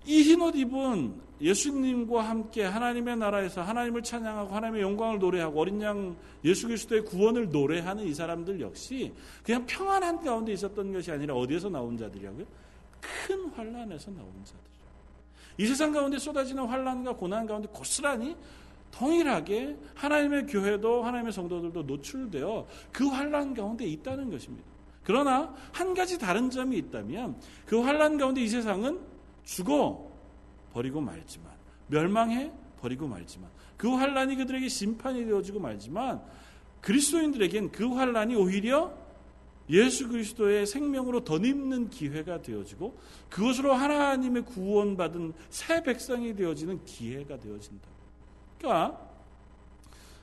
[0.05, 6.17] 이 흰 옷 입은 예수님과 함께 하나님의 나라에서 하나님을 찬양하고 하나님의 영광을 노래하고 어린 양
[6.45, 11.97] 예수 그리스도의 구원을 노래하는 이 사람들 역시 그냥 평안한 가운데 있었던 것이 아니라 어디에서 나온
[11.97, 12.47] 자들이라고요?
[13.01, 14.77] 큰 환란에서 나온 자들이라고.
[15.59, 18.37] 이 세상 가운데 쏟아지는 환란과 고난 가운데 고스란히
[18.97, 24.67] 동일하게 하나님의 교회도 하나님의 성도들도 노출되어 그 환란 가운데 있다는 것입니다.
[25.05, 28.99] 그러나 한 가지 다른 점이 있다면 그 환란 가운데 이 세상은
[29.45, 30.11] 죽어
[30.73, 31.53] 버리고 말지만
[31.89, 36.23] 멸망해 버리고 말지만 그 환란이 그들에게 심판이 되어지고 말지만
[36.81, 38.93] 그리스도인들에겐 그 환란이 오히려
[39.69, 47.96] 예수 그리스도의 생명으로 덧입는 기회가 되어지고 그것으로 하나님의 구원받은 새 백성이 되어지는 기회가 되어진다.
[48.67, 49.01] 그러니까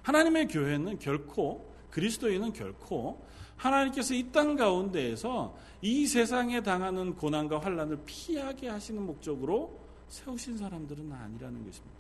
[0.02, 3.26] 하나님의 교회는 결코 그리스도인은 결코
[3.56, 9.80] 하나님께서 이 땅 가운데에서 이 세상에 당하는 고난과 환란을 피하게 하시는 목적으로
[10.10, 11.98] 세우신 사람들은 아니라는 것입니다.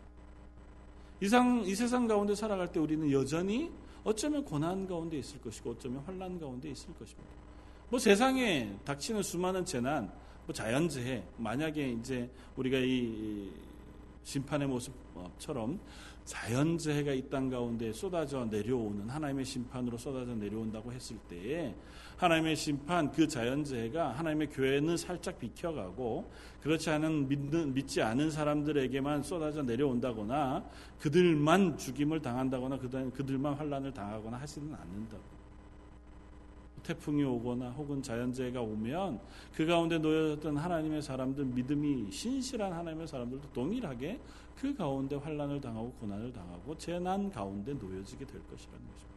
[1.21, 3.71] 이상 이 세상 가운데 살아갈 때 우리는 여전히
[4.03, 7.29] 어쩌면 고난 가운데 있을 것이고 어쩌면 환란 가운데 있을 것입니다.
[7.89, 10.11] 뭐 세상에 닥치는 수많은 재난,
[10.45, 13.49] 뭐 자연재해, 만약에 이제 우리가 이
[14.23, 15.79] 심판의 모습처럼
[16.25, 21.75] 자연재해가 이 땅 가운데 쏟아져 내려오는 하나님의 심판으로 쏟아져 내려온다고 했을 때에
[22.17, 26.31] 하나님의 심판 그 자연재해가 하나님의 교회는 살짝 비켜가고
[26.61, 30.63] 그렇지 않은 믿는, 믿지 않은 사람들에게만 쏟아져 내려온다거나
[30.99, 35.33] 그들만 죽임을 당한다거나 그들만 환란을 당하거나 하지는 않는다고.
[36.83, 39.19] 태풍이 오거나 혹은 자연재해가 오면
[39.55, 44.19] 그 가운데 놓여졌던 하나님의 사람들 믿음이 신실한 하나님의 사람들도 동일하게
[44.59, 49.13] 그 가운데 환란을 당하고 고난을 당하고 재난 가운데 놓여지게 될 것이라는 것입니다.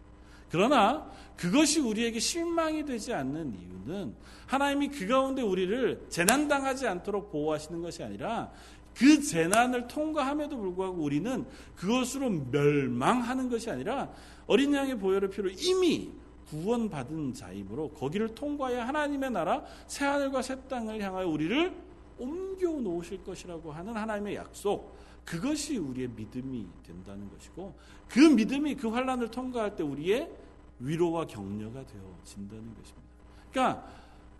[0.50, 4.14] 그러나 그것이 우리에게 실망이 되지 않는 이유는
[4.46, 8.52] 하나님이 그 가운데 우리를 재난 당하지 않도록 보호하시는 것이 아니라
[8.94, 11.44] 그 재난을 통과함에도 불구하고 우리는
[11.74, 14.10] 그것으로 멸망하는 것이 아니라
[14.46, 16.12] 어린 양의 보혈의 피로 이미
[16.48, 21.74] 구원받은 자이므로 거기를 통과해야 하나님의 나라 새 하늘과 새 땅을 향하여 우리를
[22.18, 24.96] 옮겨 놓으실 것이라고 하는 하나님의 약속
[25.26, 27.74] 그것이 우리의 믿음이 된다는 것이고
[28.08, 30.30] 그 믿음이 그 환란을 통과할 때 우리의
[30.78, 33.08] 위로와 격려가 되어진다는 것입니다.
[33.50, 33.86] 그러니까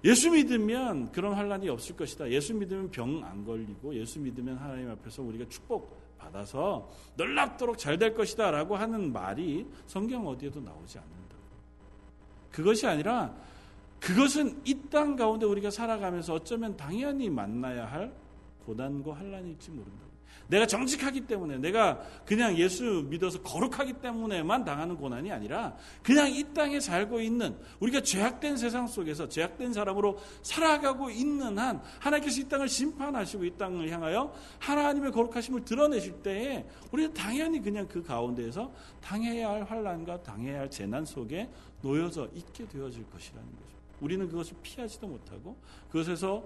[0.05, 2.31] 예수 믿으면 그런 환란이 없을 것이다.
[2.31, 8.15] 예수 믿으면 병 안 걸리고 예수 믿으면 하나님 앞에서 우리가 축복 받아서 놀랍도록 잘 될
[8.15, 11.37] 것이다 라고 하는 말이 성경 어디에도 나오지 않는다.
[12.53, 13.35] 그것이 아니라
[13.99, 18.15] 그것은 이 땅 가운데 우리가 살아가면서 어쩌면 당연히 만나야 할
[18.65, 20.05] 고난과 환란일지 모른다.
[20.49, 26.79] 내가 정직하기 때문에 내가 그냥 예수 믿어서 거룩하기 때문에만 당하는 고난이 아니라 그냥 이 땅에
[26.81, 33.45] 살고 있는 우리가 죄악된 세상 속에서 죄악된 사람으로 살아가고 있는 한 하나님께서 이 땅을 심판하시고
[33.45, 40.23] 이 땅을 향하여 하나님의 거룩하심을 드러내실 때에 우리는 당연히 그냥 그 가운데에서 당해야 할 환란과
[40.23, 41.49] 당해야 할 재난 속에
[41.83, 43.77] 놓여져 있게 되어질 것이라는 거죠.
[44.01, 45.57] 우리는 그것을 피하지도 못하고
[45.91, 46.43] 그것에서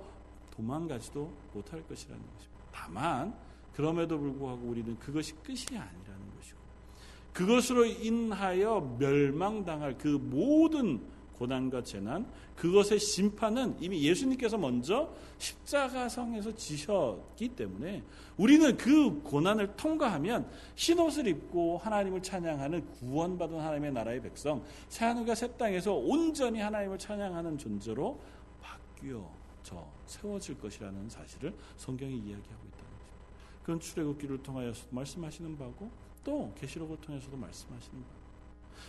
[0.51, 2.65] 도망가지도 못할 것이라는 것입니다.
[2.73, 3.35] 다만
[3.75, 6.59] 그럼에도 불구하고 우리는 그것이 끝이 아니라는 것이고
[7.33, 11.01] 그것으로 인하여 멸망당할 그 모든
[11.41, 18.03] 고난과 재난, 그것의 심판은 이미 예수님께서 먼저 십자가성에서 지셨기 때문에
[18.37, 25.95] 우리는 그 고난을 통과하면 흰옷을 입고 하나님을 찬양하는 구원받은 하나님의 나라의 백성, 새하늘과 새 땅에서
[25.95, 28.21] 온전히 하나님을 찬양하는 존재로
[28.61, 32.80] 바뀌어져 세워질 것이라는 사실을 성경이 이야기하고 것입니다.
[33.63, 35.91] 그건 출애굽기를 통하여서 말씀하시는 바고
[36.25, 38.09] 또 계시록을 통해서도 말씀하시는 바.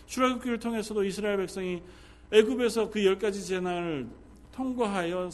[0.06, 1.82] 출애굽기를 통해서도 이스라엘 백성이
[2.32, 4.08] 애굽에서 그 열 가지 재난을
[4.52, 5.30] 통과하여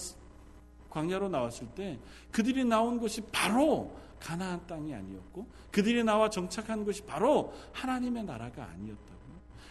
[0.89, 1.99] 광야로 나왔을 때
[2.31, 9.17] 그들이 나온 곳이 바로 가나안 땅이 아니었고 그들이 나와 정착한 곳이 바로 하나님의 나라가 아니었다고.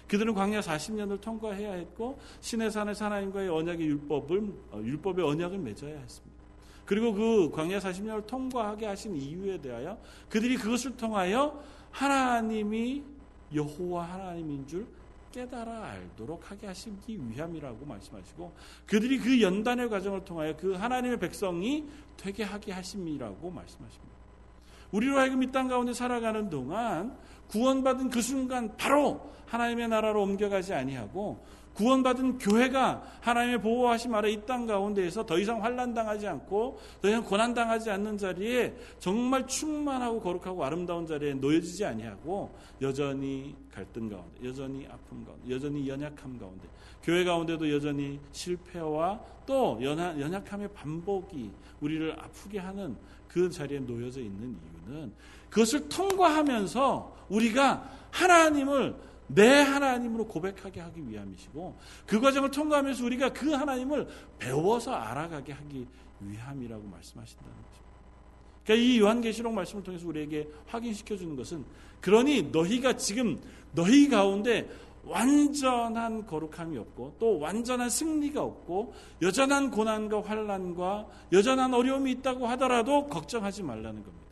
[0.07, 6.36] 그들은 광야 40년을 통과해야 했고 신의 산에서 하나님과의 언약의 율법을 어, 율법의 언약을 맺어야 했습니다.
[6.87, 13.03] 그리고 그 광야 40년을 통과하게 하신 이유에 대하여 그들이 그것을 통하여 하나님이
[13.55, 14.87] 여호와 하나님인 줄
[15.33, 18.53] 깨달아 알도록 하게 하시기 위함이라고 말씀하시고
[18.87, 21.85] 그들이 그 연단의 과정을 통하여 그 하나님의 백성이
[22.17, 24.17] 되게 하게 하심이라고 말씀하십니다.
[24.93, 27.19] 우리로 하여금 이 땅 가운데 살아가는 동안
[27.49, 31.45] 구원받은 그 순간 바로 하나님의 나라로 옮겨가지 아니하고
[31.77, 37.91] 구원받은 교회가 하나님의 보호하심 아래 이 땅 가운데에서 더 이상 환란당하지 않고 더 이상 고난당하지
[37.91, 45.51] 않는 자리에 정말 충만하고 거룩하고 아름다운 자리에 놓여지지 아니하고 여전히 갈등 가운데, 여전히 아픔 가운데,
[45.51, 46.67] 여전히 연약함 가운데,
[47.03, 52.97] 교회 가운데도 여전히 실패와 또 연약함의 반복이 우리를 아프게 하는
[53.29, 54.57] 그 자리에 놓여져 있는
[54.89, 55.13] 이유는
[55.51, 58.97] 그것을 통과하면서 우리가 하나님을
[59.29, 64.07] 내 하나님으로 고백하게 하기 위함이시고 그 과정을 통과하면서 우리가 그 하나님을
[64.39, 65.87] 배워서 알아가게 하기
[66.21, 67.87] 위함이라고 말씀하신다는 거죠.
[68.65, 71.65] 그러니까 이 요한계시록 말씀을 통해서 우리에게 확인시켜 주는 것은
[72.01, 73.41] 그러니 너희가 지금
[73.73, 74.69] 너희 가운데
[75.05, 83.63] 완전한 거룩함이 없고 또 완전한 승리가 없고 여전한 고난과 환란과 여전한 어려움이 있다고 하더라도 걱정하지
[83.63, 84.27] 말라는 겁니다.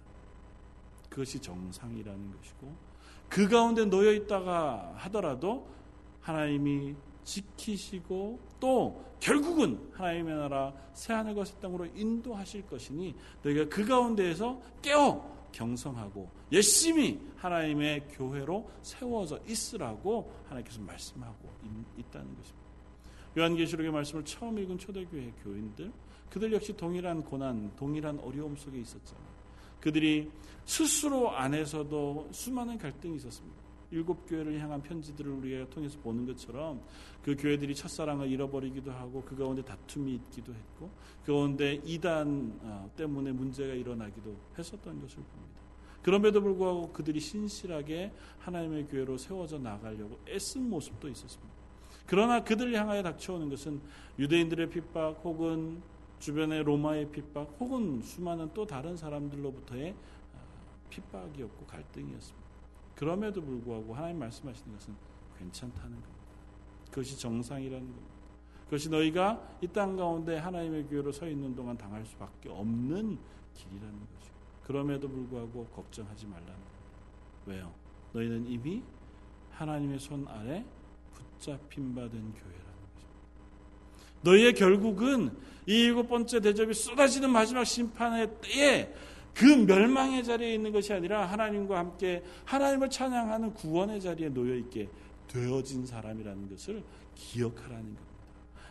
[1.09, 2.75] 그것이 정상이라는 것이고
[3.29, 5.67] 그 가운데 놓여 있다가 하더라도
[6.21, 15.35] 하나님이 지키시고 또 결국은 하나님의 나라 새하늘과 새 땅으로 인도하실 것이니 너희가 그 가운데에서 깨어
[15.53, 21.49] 경성하고 열심히 하나님의 교회로 세워져 있으라고 하나님께서 말씀하고
[21.97, 22.65] 있다는 것입니다.
[23.37, 25.93] 요한계시록의 말씀을 처음 읽은 초대교회 교인들
[26.31, 29.34] 그들 역시 동일한 고난, 동일한 어려움 속에 있었잖아요.
[29.85, 30.31] 그들이
[30.65, 33.63] 스스로 안에서도 수많은 갈등이 있었습니다.
[33.91, 36.81] 일곱 교회를 향한 편지들을 우리가 통해서 보는 것처럼
[37.23, 40.91] 그 교회들이 첫사랑을 잃어버리기도 하고 그 가운데 다툼이 있기도 했고
[41.27, 45.61] 그 가운데 이단 어, 때문에 문제가 일어나기도 했었던 것을 봅니다.
[46.03, 51.55] 그럼에도 불구하고 그들이 신실하게 하나님의 교회로 세워져 나가려고 애쓴 모습도 있었습니다.
[52.07, 53.83] 그러나 그들을 향하여 닥쳐오는 것은
[54.19, 55.83] 유대인들의 핍박 혹은
[56.25, 60.39] 주변의 로마의 핍박 혹은 수많은 또 다른 사람들로부터의 어,
[60.89, 62.49] 핍박이었고 갈등이었습니다.
[62.95, 64.95] 그럼에도 불구하고 하나님 말씀하시는 것은
[65.39, 66.25] 괜찮다는 겁니다.
[66.89, 68.15] 그것이 정상이라는 겁니다.
[68.65, 73.19] 그것이 너희가 이 땅 가운데 하나님의 교회로 서 있는 동안 당할 수밖에 없는
[73.53, 76.71] 길이라는 것이고 그럼에도 불구하고 걱정하지 말라는 겁니다.
[77.45, 77.71] 왜요?
[78.15, 78.83] 너희는 이미
[79.51, 80.65] 하나님의 손 아래
[81.13, 82.64] 붙잡힌 교회라는 것입니다.
[84.25, 85.31] 너희의 결국은
[85.67, 88.93] 이 일곱 번째 대접이 쏟아지는 마지막 심판의 때에
[89.35, 94.89] 그 멸망의 자리에 있는 것이 아니라 하나님과 함께 하나님을 찬양하는 구원의 자리에 놓여 있게
[95.29, 96.83] 되어진 사람이라는 것을
[97.15, 98.14] 기억하라는 겁니다.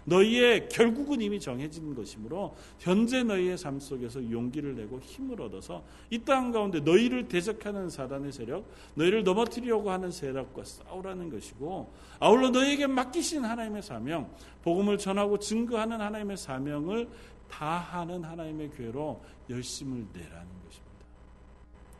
[0.05, 6.51] 너희의 결국은 이미 정해진 것이므로 현재 너희의 삶 속에서 용기를 내고 힘을 얻어서 이 땅
[6.51, 13.81] 가운데 너희를 대적하는 사단의 세력, 너희를 넘어뜨리려고 하는 세력과 싸우라는 것이고 아울러 너희에게 맡기신 하나님의
[13.81, 14.29] 사명,
[14.61, 17.09] 복음을 전하고 증거하는 하나님의 사명을
[17.49, 20.82] 다하는 하나님의 교회로 열심을 내라는 것입니다.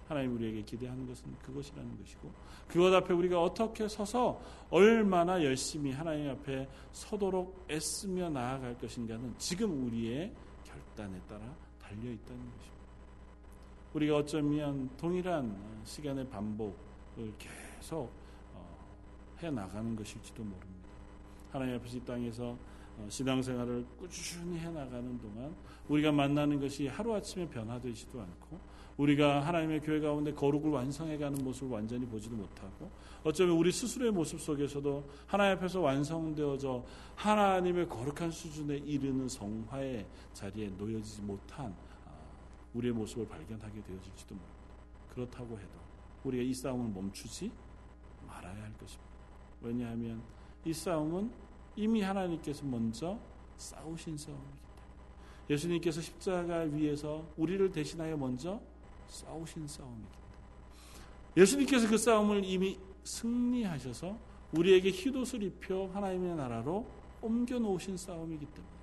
[0.08, 2.32] 하나님 우리에게 기대하는 것은 그것이라는 것이고
[2.68, 4.40] 그것 앞에 우리가 어떻게 서서
[4.70, 10.32] 얼마나 열심히 하나님 앞에 서도록 애쓰며 나아갈 것인가는 지금 우리의
[10.64, 11.42] 결단에 따라
[11.80, 12.74] 달려 있다는 것입니다.
[13.94, 18.12] 우리가 어쩌면 동일한 시간의 반복을 계속
[18.54, 20.90] 어, 해 나가는 것일지도 모릅니다.
[21.52, 22.58] 하나님 앞에서 이 땅에서
[22.98, 25.56] 어, 신앙생활을 꾸준히 해 나가는 동안
[25.88, 28.60] 우리가 만나는 것이 하루아침에 변화되지도 않고
[28.98, 32.92] 우리가 하나님의 교회 가운데 거룩을 완성해가는 모습을 완전히 보지도 못하고
[33.24, 36.84] 어쩌면 우리 스스로의 모습 속에서도 하나님 앞에서 완성되어져
[37.16, 41.76] 하나님의 거룩한 수준에 이르는 성화의 자리에 놓여지지 못한
[42.06, 42.12] 아,
[42.74, 44.54] 우리의 모습을 발견하게 되어질지도 모릅니다.
[45.14, 45.70] 그렇다고 해도
[46.24, 47.52] 우리가 이 싸움을 멈추지
[48.28, 49.12] 말아야 할 것입니다.
[49.62, 50.22] 왜냐하면
[50.66, 51.32] 이 싸움은
[51.76, 53.18] 이미 하나님께서 먼저
[53.58, 54.64] 싸우신 때문에
[55.50, 58.62] 예수님께서 십자가 위에서 우리를 대신하여 먼저
[59.14, 60.08] 싸우신 싸움이기
[61.38, 64.18] 예수님께서 그 싸움을 이미 승리하셔서
[64.54, 66.86] 우리에게 휘옷을 입혀 하나님의 나라로
[67.22, 68.74] 옮겨 놓으신 싸움이기 때문에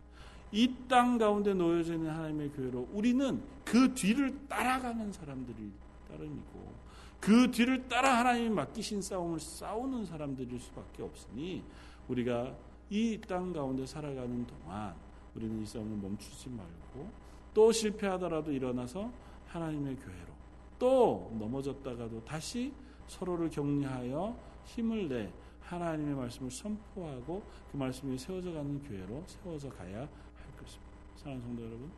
[0.52, 5.70] 이 땅 가운데 놓여져 있는 하나님의 교회로 우리는 그 뒤를 따라가는 사람들이
[6.08, 6.72] 따름이고
[7.20, 11.62] 그 뒤를 따라 하나님이 맡기신 싸움을 싸우는 사람들일 수밖에 없으니
[12.08, 12.56] 우리가
[12.90, 14.94] 이 땅 가운데 살아가는 동안
[15.36, 17.08] 우리는 이 싸움을 멈추지 말고
[17.54, 19.12] 또 실패하더라도 일어나서
[19.50, 20.32] 하나님의 교회로
[20.78, 22.72] 또 넘어졌다가도 다시
[23.06, 25.32] 서로를 격려하여 힘을 내
[25.62, 30.90] 하나님의 말씀을 선포하고 그 말씀이 세워져 가는 교회로 세워져 가야 할 것입니다.
[31.16, 31.90] 사랑하는 성도 여러분,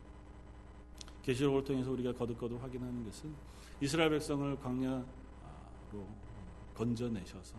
[1.21, 3.33] 계시록을 통해서 우리가 거듭거듭 확인하는 것은
[3.81, 5.05] 이스라엘 백성을 광야로
[6.75, 7.57] 건져내셔서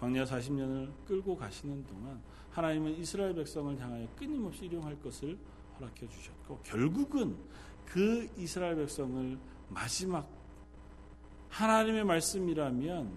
[0.00, 2.20] 광야 40년을 끌고 가시는 동안
[2.50, 5.38] 하나님은 이스라엘 백성을 향하여 끊임없이 일용할 것을
[5.78, 7.36] 허락해 주셨고 결국은
[7.86, 10.28] 그 이스라엘 백성을 마지막
[11.50, 13.16] 하나님의 말씀이라면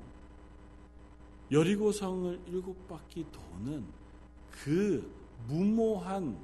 [1.51, 3.85] 여리고 성을 일곱 바퀴 도는
[4.51, 5.11] 그
[5.47, 6.37] 무모한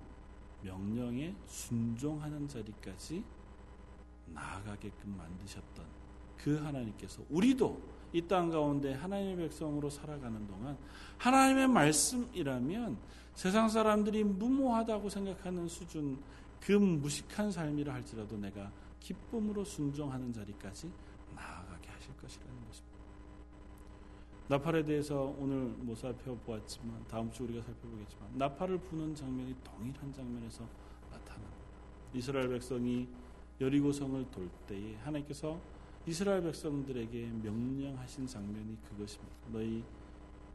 [0.62, 3.24] 명령에 순종하는 자리까지
[4.28, 5.86] 나아가게끔 만드셨던
[6.38, 10.78] 그 하나님께서 우리도 이 땅 가운데 하나님의 백성으로 살아가는 동안
[11.18, 12.98] 하나님의 말씀이라면
[13.34, 16.20] 세상 사람들이 무모하다고 생각하는 수준
[16.66, 20.90] 그 무식한 삶이라 할지라도 내가 기쁨으로 순종하는 자리까지
[21.36, 22.94] 나아가게 하실 것이라는 것입니다.
[24.48, 30.66] 나팔에 대해서 오늘 못 살펴보았지만 다음 주 우리가 살펴보겠지만 나팔을 부는 장면이 동일한 장면에서
[31.12, 31.58] 나타납니다.
[32.14, 33.10] 이스라엘 백성이
[33.60, 35.60] 여리고성을 돌 때에 하나님께서
[36.08, 39.36] 이스라엘 백성들에게 명령하신 장면이 그것입니다.
[39.52, 39.84] 너희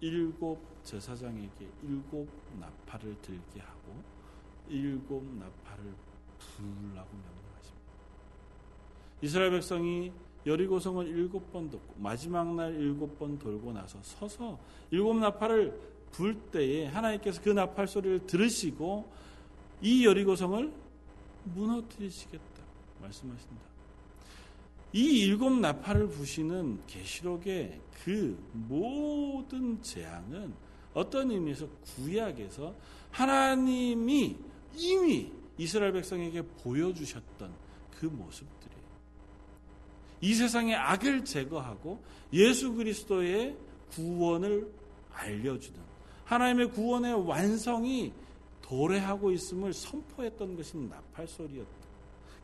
[0.01, 2.29] 일곱 제사장에게 일곱
[2.59, 4.18] 나팔을 들게 하고
[4.71, 5.95] 일곱 나팔을
[6.39, 7.93] 불라고 명령하십니다.
[9.23, 10.13] 이스라엘 백성이
[10.47, 14.59] 여리고성을 일곱 번 돕고 마지막 날 일곱 번 돌고 나서 서서
[14.91, 15.79] 일곱 나팔을
[16.11, 19.11] 불 때에 하나님께서 그 나팔 소리를 들으시고
[19.83, 20.73] 이 여리고성을
[21.45, 22.63] 무너뜨리시겠다
[23.01, 23.69] 말씀하신다.
[24.93, 30.55] 이 일곱 나팔을 부시는 계시록의 그 모든 재앙은
[30.95, 32.75] 어떤 의미에서 구약에서
[33.11, 34.37] 하나님이
[34.79, 37.53] 이미 이스라엘 백성에게 보여주셨던
[37.99, 38.79] 그 모습들이에요.
[40.21, 42.03] 이 세상의 악을 제거하고
[42.33, 43.57] 예수 그리스도의
[43.91, 44.73] 구원을
[45.13, 45.81] 알려주는
[46.25, 48.13] 하나님의 구원의 완성이
[48.63, 51.71] 도래하고 있음을 선포했던 것이 나팔 소리였다.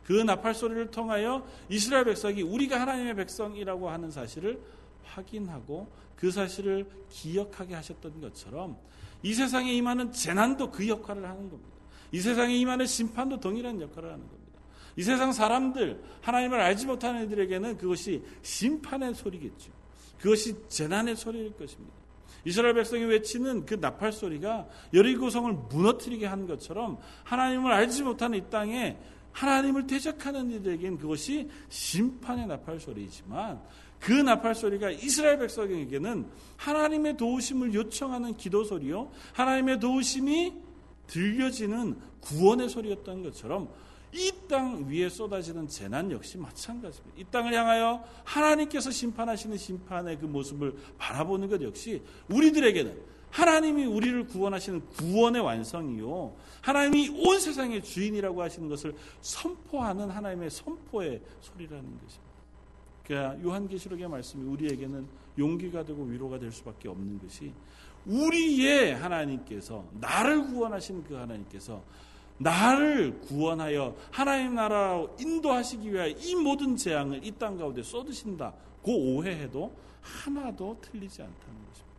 [0.03, 4.59] 그 나팔 소리를 통하여 이스라엘 백성이 우리가 하나님의 백성이라고 하는 사실을
[5.03, 8.77] 확인하고 그 사실을 기억하게 하셨던 것처럼
[9.23, 11.74] 이 세상에 임하는 재난도 그 역할을 하는 겁니다.
[12.11, 14.45] 이 세상에 임하는 심판도 동일한 역할을 하는 겁니다.
[14.97, 19.71] 이 세상 사람들, 하나님을 알지 못하는 이들에게는 그것이 심판의 소리겠죠.
[20.19, 21.93] 그것이 재난의 소리일 것입니다.
[22.45, 28.97] 이스라엘 백성이 외치는 그 나팔 소리가 여리고성을 무너뜨리게 한 것처럼 하나님을 알지 못하는 이 땅에
[29.31, 33.61] 하나님을 대적하는 이들에게는 그것이 심판의 나팔 소리이지만
[33.99, 36.27] 그 나팔 소리가 이스라엘 백성에게는
[36.57, 39.11] 하나님의 도우심을 요청하는 기도 소리요.
[39.33, 40.53] 하나님의 도우심이
[41.07, 43.69] 들려지는 구원의 소리였던 것처럼
[44.13, 47.19] 이 땅 위에 쏟아지는 재난 역시 마찬가지입니다.
[47.19, 54.85] 이 땅을 향하여 하나님께서 심판하시는 심판의 그 모습을 바라보는 것 역시 우리들에게는 하나님이 우리를 구원하시는
[54.85, 56.35] 구원의 완성이요.
[56.61, 62.35] 하나님이 온 세상의 주인이라고 하시는 것을 선포하는 하나님의 선포의 소리라는 것입니다.
[63.03, 65.05] 그러니까 요한계시록의 말씀이 우리에게는
[65.37, 67.51] 용기가 되고 위로가 될 수밖에 없는 것이
[68.05, 71.81] 우리의 하나님께서 나를 구원하신 그 하나님께서
[72.37, 78.53] 나를 구원하여 하나님 나라로 인도하시기 위하여 이 모든 재앙을 이 땅 가운데 쏟으신다.
[78.83, 81.37] 그 오해해도 하나도 틀리지 않다는
[81.67, 81.95] 것입니다.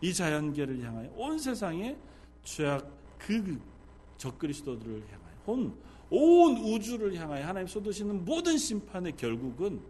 [0.00, 1.96] 이 자연계를 향하여 온 세상의
[2.42, 3.60] 죄악 그
[4.18, 5.76] 적그리스도들을 향하여 온,
[6.10, 9.80] 온 우주를 향하여 하나님 쏟으시는 모든 심판의 결국은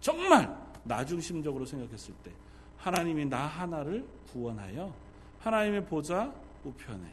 [0.00, 2.30] 정말 나중심적으로 생각했을 때
[2.78, 4.94] 하나님이 나 하나를 구원하여
[5.40, 6.32] 하나님의 보좌
[6.64, 7.12] 우편에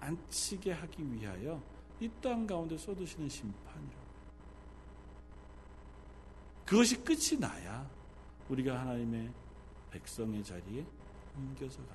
[0.00, 1.62] 앉히게 하기 위하여
[2.00, 4.02] 이 땅 가운데 쏟으시는 심판이라고.
[6.66, 7.88] 그것이 끝이 나야
[8.48, 9.30] 우리가 하나님의
[9.90, 10.84] 백성의 자리에
[11.36, 11.92] 옮겨서 간다.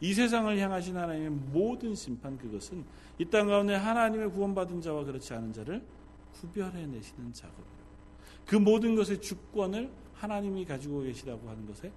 [0.00, 2.84] 이 세상을 향하신 하나님의 모든 심판 그것은
[3.18, 5.84] 이 땅 가운데 하나님의 구원받은 자와 그렇지 않은 자를
[6.32, 7.80] 구별해 내시는 작업이에요.
[8.46, 11.92] 그 모든 것의 주권을 하나님이 가지고 계시다고 하는 것의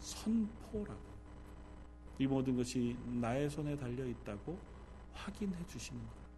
[0.00, 1.08] 선포라고.
[2.18, 4.58] 이 모든 것이 나의 손에 달려 있다고
[5.12, 6.28] 확인해 주시는 거예요.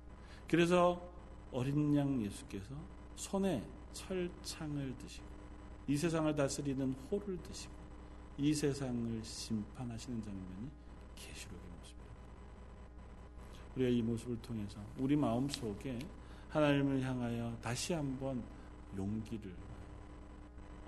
[0.48, 1.10] 그래서
[1.52, 2.74] 어린 양 예수께서
[3.16, 5.26] 손에 철창을 드시고
[5.88, 7.72] 이 세상을 다스리는 호를 드시고
[8.38, 10.70] 이 세상을 심판하시는 장면이
[11.14, 12.14] 계시록의 모습입니다.
[13.76, 15.98] 우리가 이 모습을 통해서 우리 마음 속에
[16.48, 18.42] 하나님을 향하여 다시 한번
[18.96, 19.54] 용기를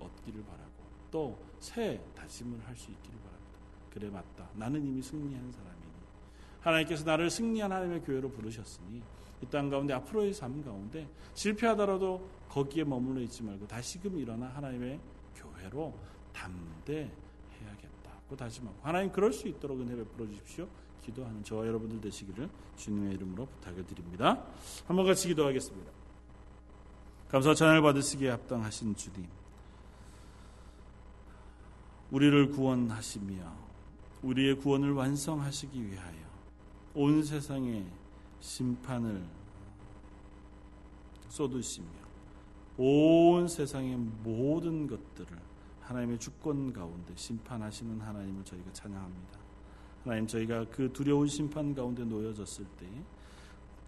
[0.00, 0.72] 얻기를 바라고
[1.10, 3.58] 또 새 다짐을 할 수 있기를 바랍니다.
[3.90, 4.48] 그래 맞다.
[4.54, 5.92] 나는 이미 승리한 사람이니
[6.60, 9.02] 하나님께서 나를 승리한 하나님의 교회로 부르셨으니
[9.42, 15.00] 이 땅 가운데 앞으로의 삶 가운데 실패하더라도 거기에 머물러 있지 말고 다시금 일어나 하나님의
[15.34, 15.98] 교회로
[16.32, 20.68] 담대해야겠다고 다짐하고 하나님 그럴 수 있도록 은혜 베풀어 주십시오.
[21.02, 24.44] 기도하는 저와 여러분들 되시기를 주님의 이름으로 부탁을 드립니다.
[24.86, 25.90] 한번 같이 기도하겠습니다.
[27.28, 29.41] 감사 찬양을 받으시기에 합당하신 주님.
[32.12, 33.34] 우리를 구원하시며
[34.22, 36.18] 우리의 구원을 완성하시기 위하여
[36.94, 37.86] 온 세상에
[38.38, 39.24] 심판을
[41.30, 41.86] 쏟으시며
[42.76, 45.38] 온 세상의 모든 것들을
[45.80, 49.38] 하나님의 주권 가운데 심판하시는 하나님을 저희가 찬양합니다.
[50.04, 52.86] 하나님 저희가 그 두려운 심판 가운데 놓여졌을 때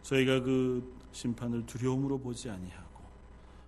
[0.03, 3.01] 저희가 그 심판을 두려움으로 보지 아니하고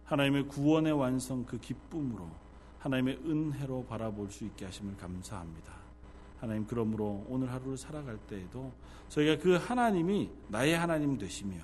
[0.05, 2.46] 하나님의 구원의 완성 그 기쁨으로
[2.87, 5.75] 하나님의 은혜로 바라볼 수 있게 하심을 감사합니다.
[6.39, 8.73] 하나님 그러므로 오늘 하루를 살아갈 때에도
[9.09, 11.57] 저희가 그 하나님이 나의 하나님 되시며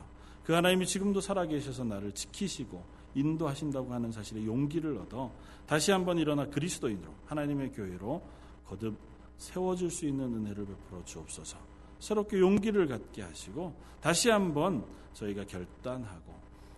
[0.45, 2.83] 그 하나님이 지금도 살아계셔서 나를 지키시고
[3.15, 5.31] 인도하신다고 하는 사실에 용기를 얻어
[5.67, 8.23] 다시 한번 일어나 그리스도인으로 하나님의 교회로
[8.67, 8.97] 거듭
[9.37, 11.57] 세워질 수 있는 은혜를 베풀어 주옵소서.
[12.01, 16.35] 새롭게 용기를 갖게 하시고 다시 한번 저희가 결단하고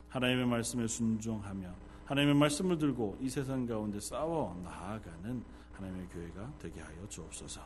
[0.08, 5.42] 하나님의 말씀에 순종하며 하나님의 말씀을 들고 이 세상 가운데 싸워 나아가는
[5.72, 7.60] 하나님의 교회가 되게 하여 주옵소서.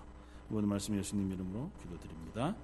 [0.51, 2.55] 이번 말씀 예수님 이름으로 기도드립니다.